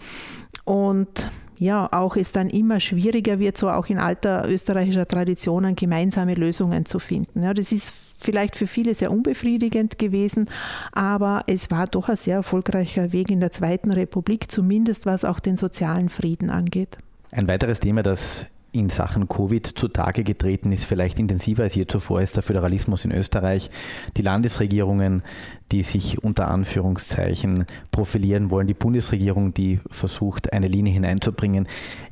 Und 0.66 1.30
ja, 1.58 1.88
auch 1.92 2.16
es 2.16 2.32
dann 2.32 2.50
immer 2.50 2.80
schwieriger 2.80 3.40
wird, 3.40 3.58
so 3.58 3.70
auch 3.70 3.88
in 3.88 3.98
alter 3.98 4.48
österreichischer 4.50 5.08
Tradition, 5.08 5.76
gemeinsame 5.76 6.34
Lösungen 6.34 6.86
zu 6.86 7.00
finden. 7.00 7.44
Ja, 7.44 7.54
das 7.54 7.72
ist 7.72 7.94
vielleicht 8.18 8.56
für 8.56 8.68
viele 8.68 8.96
sehr 8.96 9.12
unbefriedigend 9.12 10.00
gewesen, 10.00 10.50
aber 10.92 11.44
es 11.48 11.70
war 11.72 11.88
doch 11.88 12.10
ein 12.10 12.16
sehr 12.16 12.38
erfolgreicher 12.38 13.12
Weg 13.12 13.30
in 13.30 13.40
der 13.40 13.52
Zweiten 13.52 13.92
Republik, 13.92 14.50
zumindest 14.50 15.06
was 15.06 15.26
auch 15.26 15.40
den 15.40 15.58
sozialen 15.58 16.10
Frieden 16.10 16.50
angeht. 16.50 16.98
Ein 17.36 17.48
weiteres 17.48 17.80
Thema, 17.80 18.04
das 18.04 18.46
in 18.74 18.90
Sachen 18.90 19.28
Covid 19.28 19.66
zutage 19.66 20.24
getreten 20.24 20.72
ist, 20.72 20.86
vielleicht 20.86 21.18
intensiver 21.18 21.64
als 21.64 21.74
je 21.74 21.88
zuvor, 21.88 22.22
ist 22.22 22.36
der 22.36 22.44
Föderalismus 22.44 23.06
in 23.06 23.12
Österreich. 23.12 23.72
Die 24.18 24.22
Landesregierungen, 24.22 25.24
die 25.72 25.82
sich 25.82 26.24
unter 26.24 26.50
Anführungszeichen 26.50 27.66
profilieren 27.90 28.52
wollen, 28.52 28.68
die 28.68 28.76
Bundesregierung, 28.76 29.52
die 29.52 29.80
versucht, 29.90 30.54
eine 30.54 30.68
Linie 30.68 30.94
hineinzubringen. 30.94 31.68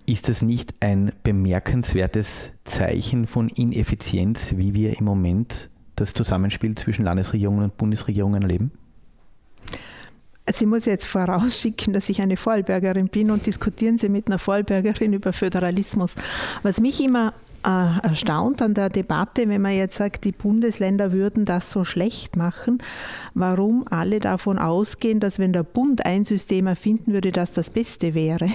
Ist 0.08 0.28
das 0.28 0.42
nicht 0.42 0.74
ein 0.80 1.12
bemerkenswertes 1.22 2.52
Zeichen 2.64 3.28
von 3.28 3.48
Ineffizienz, 3.48 4.58
wie 4.58 4.74
wir 4.74 4.98
im 4.98 5.06
Moment 5.06 5.70
das 5.96 6.14
Zusammenspiel 6.14 6.74
zwischen 6.74 7.06
Landesregierungen 7.06 7.66
und 7.66 7.78
Bundesregierungen 7.78 8.42
erleben? 8.42 8.72
Ich 10.60 10.68
muss 10.68 10.86
jetzt 10.86 11.06
vorausschicken, 11.06 11.94
dass 11.94 12.10
ich 12.10 12.22
eine 12.22 12.36
Vorarlbergerin 12.36 13.08
bin 13.08 13.32
und 13.32 13.46
diskutieren 13.46 13.98
Sie 13.98 14.10
mit 14.10 14.28
einer 14.28 14.40
Vorarlbergerin 14.40 15.14
über 15.14 15.32
Föderalismus. 15.32 16.16
Was 16.64 16.80
mich 16.80 17.02
immer 17.02 17.34
erstaunt 17.64 18.62
an 18.62 18.74
der 18.74 18.90
Debatte, 18.90 19.48
wenn 19.48 19.62
man 19.62 19.74
jetzt 19.74 19.98
sagt, 19.98 20.24
die 20.24 20.32
Bundesländer 20.32 21.12
würden 21.12 21.46
das 21.46 21.72
so 21.72 21.84
schlecht 21.84 22.36
machen, 22.36 22.82
warum 23.34 23.86
alle 23.90 24.20
davon 24.20 24.58
ausgehen, 24.58 25.20
dass 25.20 25.40
wenn 25.40 25.54
der 25.54 25.64
Bund 25.64 26.06
ein 26.06 26.26
System 26.26 26.68
erfinden 26.68 27.14
würde, 27.14 27.32
das 27.32 27.52
das 27.52 27.70
Beste 27.70 28.14
wäre. 28.14 28.48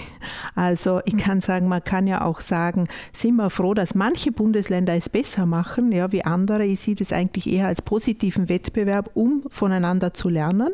Also 0.55 1.01
ich 1.05 1.16
kann 1.19 1.40
sagen, 1.40 1.69
man 1.69 1.85
kann 1.85 2.07
ja 2.07 2.25
auch 2.25 2.40
sagen, 2.40 2.88
sind 3.12 3.37
wir 3.37 3.51
froh, 3.51 3.75
dass 3.75 3.95
manche 3.95 4.33
Bundesländer 4.33 4.95
es 4.95 5.09
besser 5.09 5.45
machen, 5.45 5.92
ja, 5.92 6.12
wie 6.12 6.25
andere. 6.25 6.64
Ich 6.64 6.81
sehe 6.81 6.95
das 6.95 7.12
eigentlich 7.12 7.53
eher 7.53 7.66
als 7.66 7.83
positiven 7.83 8.49
Wettbewerb, 8.49 9.11
um 9.14 9.42
voneinander 9.49 10.14
zu 10.14 10.29
lernen, 10.29 10.71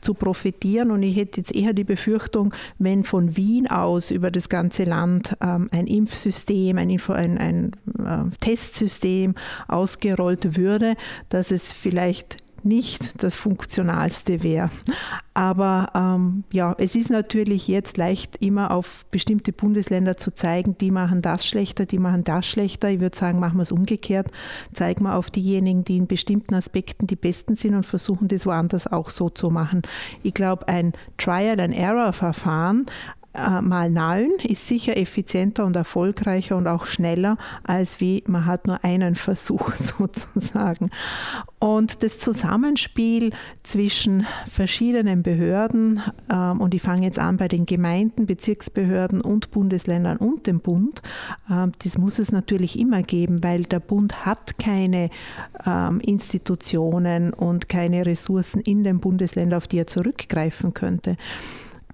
zu 0.00 0.14
profitieren. 0.14 0.90
Und 0.90 1.02
ich 1.02 1.16
hätte 1.16 1.40
jetzt 1.40 1.54
eher 1.54 1.72
die 1.72 1.84
Befürchtung, 1.84 2.54
wenn 2.78 3.04
von 3.04 3.36
Wien 3.36 3.68
aus 3.68 4.10
über 4.10 4.30
das 4.30 4.48
ganze 4.48 4.84
Land 4.84 5.36
ähm, 5.40 5.68
ein 5.72 5.86
Impfsystem, 5.86 6.78
ein, 6.78 6.90
Info, 6.90 7.12
ein, 7.12 7.38
ein 7.38 7.65
äh, 7.98 8.30
Testsystem 8.40 9.34
ausgerollt 9.68 10.56
würde, 10.56 10.94
dass 11.28 11.50
es 11.50 11.72
vielleicht 11.72 12.36
nicht 12.66 13.22
das 13.22 13.36
Funktionalste 13.36 14.42
wäre. 14.42 14.70
Aber 15.32 15.90
ähm, 15.94 16.44
ja, 16.52 16.74
es 16.78 16.96
ist 16.96 17.10
natürlich 17.10 17.68
jetzt 17.68 17.96
leicht, 17.96 18.36
immer 18.40 18.70
auf 18.70 19.06
bestimmte 19.10 19.52
Bundesländer 19.52 20.16
zu 20.16 20.34
zeigen, 20.34 20.76
die 20.78 20.90
machen 20.90 21.22
das 21.22 21.46
schlechter, 21.46 21.86
die 21.86 21.98
machen 21.98 22.24
das 22.24 22.46
schlechter. 22.46 22.90
Ich 22.90 23.00
würde 23.00 23.16
sagen, 23.16 23.38
machen 23.38 23.58
wir 23.58 23.62
es 23.62 23.72
umgekehrt. 23.72 24.28
Zeigen 24.72 25.04
wir 25.04 25.14
auf 25.14 25.30
diejenigen, 25.30 25.84
die 25.84 25.98
in 25.98 26.06
bestimmten 26.06 26.54
Aspekten 26.54 27.06
die 27.06 27.16
Besten 27.16 27.54
sind 27.54 27.74
und 27.74 27.86
versuchen 27.86 28.28
das 28.28 28.46
woanders 28.46 28.86
auch 28.86 29.10
so 29.10 29.28
zu 29.28 29.50
machen. 29.50 29.82
Ich 30.22 30.34
glaube, 30.34 30.68
ein 30.68 30.92
Trial-and-Error-Verfahren 31.18 32.86
äh, 33.36 33.60
mal 33.60 33.90
nallen 33.90 34.32
ist 34.42 34.66
sicher 34.66 34.96
effizienter 34.96 35.64
und 35.64 35.76
erfolgreicher 35.76 36.56
und 36.56 36.66
auch 36.66 36.86
schneller, 36.86 37.36
als 37.64 38.00
wie 38.00 38.24
man 38.26 38.46
hat 38.46 38.66
nur 38.66 38.82
einen 38.82 39.16
Versuch 39.16 39.74
sozusagen. 39.76 40.90
Und 41.58 42.02
das 42.02 42.18
Zusammenspiel 42.18 43.32
zwischen 43.62 44.26
verschiedenen 44.46 45.22
Behörden, 45.22 46.02
ähm, 46.30 46.60
und 46.60 46.74
ich 46.74 46.82
fange 46.82 47.04
jetzt 47.04 47.18
an 47.18 47.36
bei 47.36 47.48
den 47.48 47.66
Gemeinden, 47.66 48.26
Bezirksbehörden 48.26 49.20
und 49.20 49.50
Bundesländern 49.50 50.16
und 50.16 50.46
dem 50.46 50.60
Bund, 50.60 51.02
ähm, 51.50 51.72
das 51.82 51.98
muss 51.98 52.18
es 52.18 52.32
natürlich 52.32 52.78
immer 52.78 53.02
geben, 53.02 53.42
weil 53.42 53.62
der 53.62 53.80
Bund 53.80 54.24
hat 54.24 54.58
keine 54.58 55.10
ähm, 55.64 56.00
Institutionen 56.00 57.32
und 57.32 57.68
keine 57.68 58.06
Ressourcen 58.06 58.60
in 58.60 58.84
den 58.84 59.00
Bundesländern, 59.00 59.56
auf 59.58 59.68
die 59.68 59.78
er 59.78 59.86
zurückgreifen 59.86 60.72
könnte. 60.72 61.16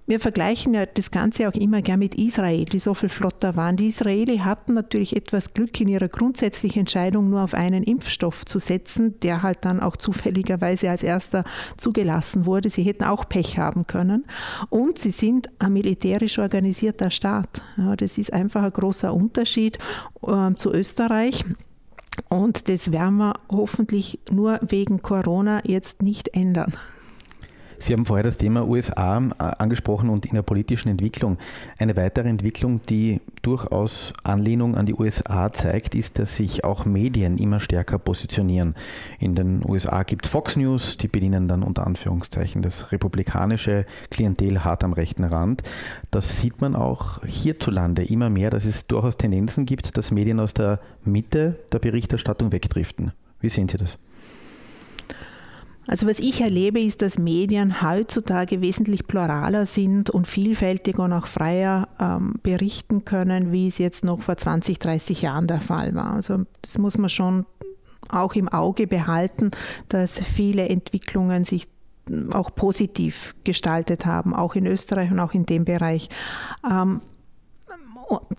Wir 0.04 0.18
vergleichen 0.18 0.74
ja 0.74 0.84
das 0.84 1.12
Ganze 1.12 1.48
auch 1.48 1.54
immer 1.54 1.80
gern 1.80 2.00
mit 2.00 2.16
Israel, 2.16 2.64
die 2.64 2.80
so 2.80 2.92
viel 2.92 3.08
flotter 3.08 3.54
waren. 3.54 3.76
Die 3.76 3.86
Israeli 3.86 4.38
hatten 4.38 4.74
natürlich 4.74 5.14
etwas 5.14 5.54
Glück 5.54 5.80
in 5.80 5.86
ihrer 5.86 6.08
grundsätzlichen 6.08 6.80
Entscheidung, 6.80 7.30
nur 7.30 7.42
auf 7.42 7.54
einen 7.54 7.84
Impfstoff 7.84 8.44
zu 8.44 8.58
setzen, 8.58 9.20
der 9.20 9.42
halt 9.42 9.64
dann 9.64 9.78
auch 9.78 9.96
zufälligerweise 9.96 10.90
als 10.90 11.04
erster 11.04 11.44
zugelassen 11.76 12.46
wurde. 12.46 12.68
Sie 12.68 12.82
hätten 12.82 13.04
auch 13.04 13.28
Pech 13.28 13.58
haben 13.58 13.86
können. 13.86 14.24
Und 14.70 14.98
sie 14.98 15.12
sind 15.12 15.48
ein 15.60 15.72
militärisch 15.72 16.40
organisierter 16.40 17.10
Staat. 17.10 17.62
Ja, 17.76 17.94
das 17.94 18.18
ist 18.18 18.32
einfach 18.32 18.64
ein 18.64 18.72
großer 18.72 19.14
Unterschied 19.14 19.78
äh, 20.26 20.52
zu 20.54 20.72
Österreich. 20.72 21.44
Und 22.28 22.68
das 22.68 22.90
werden 22.90 23.18
wir 23.18 23.34
hoffentlich 23.50 24.18
nur 24.30 24.58
wegen 24.62 25.00
Corona 25.00 25.62
jetzt 25.64 26.02
nicht 26.02 26.34
ändern. 26.34 26.72
Sie 27.82 27.94
haben 27.94 28.06
vorher 28.06 28.22
das 28.22 28.38
Thema 28.38 28.64
USA 28.68 29.18
äh, 29.18 29.32
angesprochen 29.58 30.08
und 30.08 30.24
in 30.24 30.34
der 30.34 30.42
politischen 30.42 30.88
Entwicklung. 30.88 31.36
Eine 31.78 31.96
weitere 31.96 32.28
Entwicklung, 32.28 32.80
die 32.82 33.20
durchaus 33.42 34.12
Anlehnung 34.22 34.76
an 34.76 34.86
die 34.86 34.94
USA 34.94 35.52
zeigt, 35.52 35.96
ist, 35.96 36.20
dass 36.20 36.36
sich 36.36 36.62
auch 36.62 36.84
Medien 36.84 37.38
immer 37.38 37.58
stärker 37.58 37.98
positionieren. 37.98 38.76
In 39.18 39.34
den 39.34 39.68
USA 39.68 40.04
gibt 40.04 40.26
es 40.26 40.30
Fox 40.30 40.54
News, 40.54 40.96
die 40.96 41.08
bedienen 41.08 41.48
dann 41.48 41.64
unter 41.64 41.84
Anführungszeichen 41.84 42.62
das 42.62 42.92
republikanische 42.92 43.84
Klientel 44.12 44.62
hart 44.62 44.84
am 44.84 44.92
rechten 44.92 45.24
Rand. 45.24 45.62
Das 46.12 46.38
sieht 46.38 46.60
man 46.60 46.76
auch 46.76 47.24
hierzulande 47.24 48.04
immer 48.04 48.30
mehr, 48.30 48.50
dass 48.50 48.64
es 48.64 48.86
durchaus 48.86 49.16
Tendenzen 49.16 49.66
gibt, 49.66 49.96
dass 49.96 50.12
Medien 50.12 50.38
aus 50.38 50.54
der 50.54 50.78
Mitte 51.04 51.58
der 51.72 51.80
Berichterstattung 51.80 52.52
wegdriften. 52.52 53.10
Wie 53.40 53.48
sehen 53.48 53.68
Sie 53.68 53.76
das? 53.76 53.98
Also 55.86 56.06
was 56.06 56.20
ich 56.20 56.40
erlebe, 56.40 56.80
ist, 56.80 57.02
dass 57.02 57.18
Medien 57.18 57.82
heutzutage 57.82 58.60
wesentlich 58.60 59.06
pluraler 59.06 59.66
sind 59.66 60.10
und 60.10 60.28
vielfältiger 60.28 61.04
und 61.04 61.12
auch 61.12 61.26
freier 61.26 61.88
ähm, 61.98 62.34
berichten 62.42 63.04
können, 63.04 63.50
wie 63.50 63.66
es 63.66 63.78
jetzt 63.78 64.04
noch 64.04 64.22
vor 64.22 64.36
20, 64.36 64.78
30 64.78 65.22
Jahren 65.22 65.48
der 65.48 65.60
Fall 65.60 65.94
war. 65.94 66.12
Also 66.14 66.44
das 66.62 66.78
muss 66.78 66.98
man 66.98 67.08
schon 67.08 67.46
auch 68.08 68.34
im 68.34 68.48
Auge 68.48 68.86
behalten, 68.86 69.50
dass 69.88 70.18
viele 70.18 70.68
Entwicklungen 70.68 71.44
sich 71.44 71.68
auch 72.32 72.54
positiv 72.54 73.34
gestaltet 73.44 74.06
haben, 74.06 74.34
auch 74.34 74.54
in 74.54 74.66
Österreich 74.66 75.10
und 75.10 75.20
auch 75.20 75.34
in 75.34 75.46
dem 75.46 75.64
Bereich. 75.64 76.08
Ähm, 76.68 77.00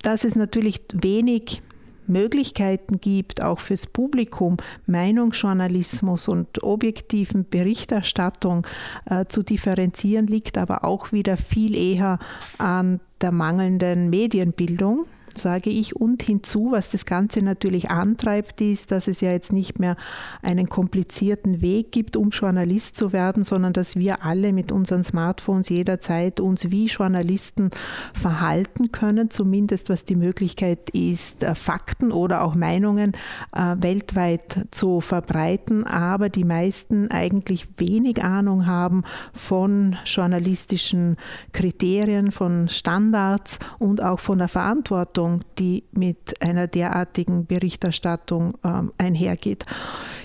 dass 0.02 0.24
es 0.24 0.36
natürlich 0.36 0.82
wenig 0.94 1.62
Möglichkeiten 2.08 3.00
gibt, 3.00 3.42
auch 3.42 3.60
fürs 3.60 3.88
Publikum 3.88 4.58
Meinungsjournalismus 4.86 6.28
und 6.28 6.63
objektiven 6.63 7.48
Berichterstattung 7.50 8.68
äh, 9.06 9.26
zu 9.26 9.44
differenzieren, 9.44 10.28
liegt 10.28 10.58
aber 10.58 10.84
auch 10.84 11.12
wieder 11.12 11.38
viel 11.38 11.76
eher 11.76 12.20
an 12.58 13.00
der 13.22 13.32
mangelnden 13.32 14.10
Medienbildung. 14.10 15.06
Sage 15.39 15.69
ich. 15.69 15.96
Und 15.96 16.24
hinzu, 16.24 16.72
was 16.72 16.89
das 16.89 17.06
Ganze 17.06 17.41
natürlich 17.41 17.89
antreibt, 17.89 18.62
ist, 18.62 18.91
dass 18.91 19.08
es 19.08 19.22
ja 19.22 19.32
jetzt 19.32 19.54
nicht 19.54 19.80
mehr 19.80 19.96
einen 20.41 20.69
komplizierten 20.69 21.62
Weg 21.62 21.91
gibt, 21.91 22.15
um 22.17 22.30
Journalist 22.30 22.96
zu 22.96 23.13
werden, 23.13 23.43
sondern 23.43 23.74
dass 23.74 23.96
wir 23.96 24.24
alle 24.24 24.54
mit 24.54 24.72
unseren 24.72 25.04
Smartphones 25.04 25.69
jederzeit 25.69 26.39
uns 26.39 26.72
wie 26.72 26.86
Journalisten 26.86 27.69
verhalten 28.13 28.91
können, 28.91 29.30
zumindest 29.30 29.89
was 29.89 30.06
die 30.06 30.15
Möglichkeit 30.15 30.89
ist, 30.91 31.43
äh, 31.43 31.56
Fakten 31.56 32.12
oder 32.12 32.43
auch 32.43 32.56
Meinungen 32.56 33.13
äh, 33.56 33.76
weltweit 33.78 34.67
zu 34.72 35.02
verbreiten, 35.02 35.86
aber 35.86 36.30
die 36.30 36.43
meisten 36.43 37.10
eigentlich 37.12 37.67
wenig 37.78 38.24
Ahnung 38.24 38.65
haben 38.65 39.04
von 39.34 39.96
journalistischen 40.06 41.17
Kriterien, 41.52 42.32
von 42.32 42.69
Standards 42.69 43.60
und 43.80 44.02
auch 44.02 44.19
von 44.19 44.38
der 44.38 44.48
Verantwortung, 44.48 45.23
die 45.58 45.84
mit 45.92 46.42
einer 46.42 46.68
derartigen 46.68 47.46
Berichterstattung 47.46 48.58
ähm, 48.64 48.92
einhergeht. 48.98 49.66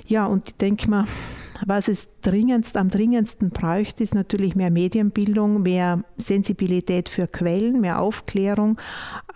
Ja, 0.06 0.26
und 0.26 0.48
ich 0.48 0.56
denke 0.56 0.88
mal, 0.88 1.04
was 1.66 1.88
es 1.88 2.08
dringendst, 2.22 2.76
am 2.76 2.90
dringendsten 2.90 3.50
bräuchte, 3.50 4.02
ist 4.02 4.14
natürlich 4.14 4.54
mehr 4.54 4.70
Medienbildung, 4.70 5.62
mehr 5.62 6.02
Sensibilität 6.16 7.08
für 7.08 7.26
Quellen, 7.26 7.80
mehr 7.80 8.00
Aufklärung. 8.00 8.78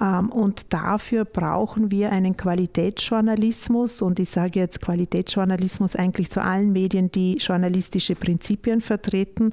Ähm, 0.00 0.30
und 0.30 0.72
dafür 0.72 1.24
brauchen 1.24 1.90
wir 1.90 2.12
einen 2.12 2.36
Qualitätsjournalismus. 2.36 4.02
Und 4.02 4.18
ich 4.18 4.30
sage 4.30 4.60
jetzt 4.60 4.80
Qualitätsjournalismus 4.80 5.96
eigentlich 5.96 6.30
zu 6.30 6.42
allen 6.42 6.72
Medien, 6.72 7.10
die 7.10 7.36
journalistische 7.38 8.14
Prinzipien 8.14 8.80
vertreten, 8.80 9.50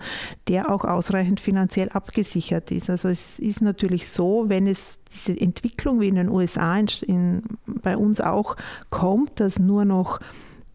der 0.47 0.71
auch 0.71 0.83
ausreichend 0.83 1.39
finanziell 1.39 1.89
abgesichert 1.89 2.71
ist. 2.71 2.89
Also 2.89 3.09
es 3.09 3.39
ist 3.39 3.61
natürlich 3.61 4.09
so, 4.09 4.45
wenn 4.47 4.67
es 4.67 4.99
diese 5.13 5.39
Entwicklung 5.39 5.99
wie 5.99 6.07
in 6.07 6.15
den 6.15 6.29
USA 6.29 6.77
in, 6.77 6.87
in, 7.07 7.43
bei 7.65 7.97
uns 7.97 8.21
auch 8.21 8.55
kommt, 8.89 9.39
dass 9.39 9.59
nur 9.59 9.85
noch 9.85 10.19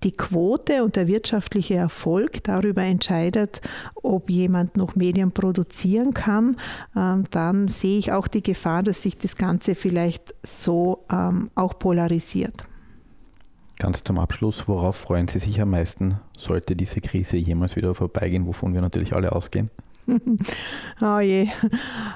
die 0.05 0.12
Quote 0.12 0.85
und 0.85 0.97
der 0.97 1.09
wirtschaftliche 1.09 1.75
Erfolg 1.75 2.45
darüber 2.45 2.83
entscheidet, 2.83 3.61
ob 4.03 4.31
jemand 4.31 4.77
noch 4.77 4.95
Medien 4.95 5.33
produzieren 5.33 6.14
kann, 6.14 6.57
ähm, 6.95 7.25
dann 7.31 7.69
sehe 7.69 7.99
ich 7.99 8.12
auch 8.12 8.29
die 8.29 8.43
Gefahr, 8.43 8.83
dass 8.83 9.03
sich 9.03 9.17
das 9.17 9.37
Ganze 9.37 9.75
vielleicht 9.75 10.35
so 10.43 11.05
ähm, 11.11 11.51
auch 11.55 11.79
polarisiert. 11.79 12.64
Ganz 13.79 14.05
zum 14.05 14.19
Abschluss, 14.19 14.69
worauf 14.69 14.97
freuen 14.97 15.27
Sie 15.27 15.40
sich 15.40 15.61
am 15.61 15.71
meisten, 15.71 16.21
sollte 16.38 16.77
diese 16.77 17.01
Krise 17.01 17.37
jemals 17.37 17.75
wieder 17.75 17.95
vorbeigehen, 17.95 18.47
wovon 18.47 18.73
wir 18.73 18.81
natürlich 18.81 19.14
alle 19.14 19.33
ausgehen? 19.33 19.71
oh 21.01 21.19
je. 21.19 21.49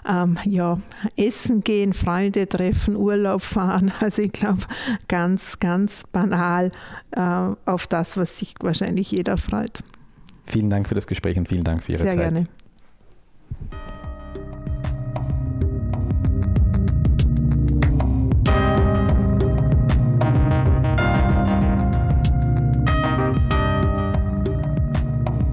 Ähm, 0.06 0.38
ja, 0.44 0.78
essen 1.16 1.62
gehen, 1.62 1.94
Freunde 1.94 2.48
treffen, 2.48 2.96
Urlaub 2.96 3.42
fahren. 3.42 3.92
Also 4.00 4.22
ich 4.22 4.32
glaube, 4.32 4.62
ganz, 5.08 5.58
ganz 5.58 6.04
banal 6.12 6.70
äh, 7.10 7.20
auf 7.66 7.86
das, 7.86 8.16
was 8.16 8.38
sich 8.38 8.54
wahrscheinlich 8.60 9.10
jeder 9.10 9.36
freut. 9.36 9.82
Vielen 10.46 10.70
Dank 10.70 10.88
für 10.88 10.94
das 10.94 11.06
Gespräch 11.06 11.36
und 11.36 11.48
vielen 11.48 11.64
Dank 11.64 11.82
für 11.82 11.92
Ihre 11.92 12.02
Sehr 12.02 12.12
Zeit. 12.12 12.20
Sehr 12.20 12.30
gerne. 12.30 12.48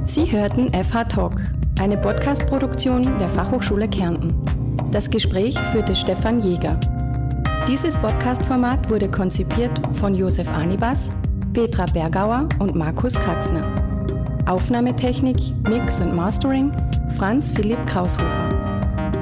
Sie 0.06 0.32
hörten 0.32 0.71
FH 0.71 1.04
Talk 1.06 1.41
eine 1.79 1.97
Podcast-Produktion 1.97 3.17
der 3.17 3.29
Fachhochschule 3.29 3.88
Kärnten. 3.88 4.33
Das 4.91 5.09
Gespräch 5.09 5.57
führte 5.71 5.93
Stefan 5.93 6.41
Jäger. 6.41 6.79
Dieses 7.67 7.97
Podcast-Format 7.97 8.89
wurde 8.89 9.09
konzipiert 9.09 9.71
von 9.93 10.15
Josef 10.15 10.47
Anibas, 10.47 11.11
Petra 11.53 11.85
Bergauer 11.93 12.47
und 12.59 12.75
Markus 12.75 13.13
Kraxner. 13.13 13.63
Aufnahmetechnik, 14.45 15.38
Mix 15.67 16.01
und 16.01 16.15
Mastering 16.15 16.71
Franz 17.17 17.51
Philipp 17.51 17.85
Kraushofer. 17.88 18.49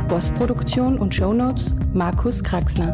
Postproduktion 0.07 0.99
und 0.99 1.13
Shownotes 1.15 1.75
Markus 1.93 2.43
Kraxner. 2.43 2.91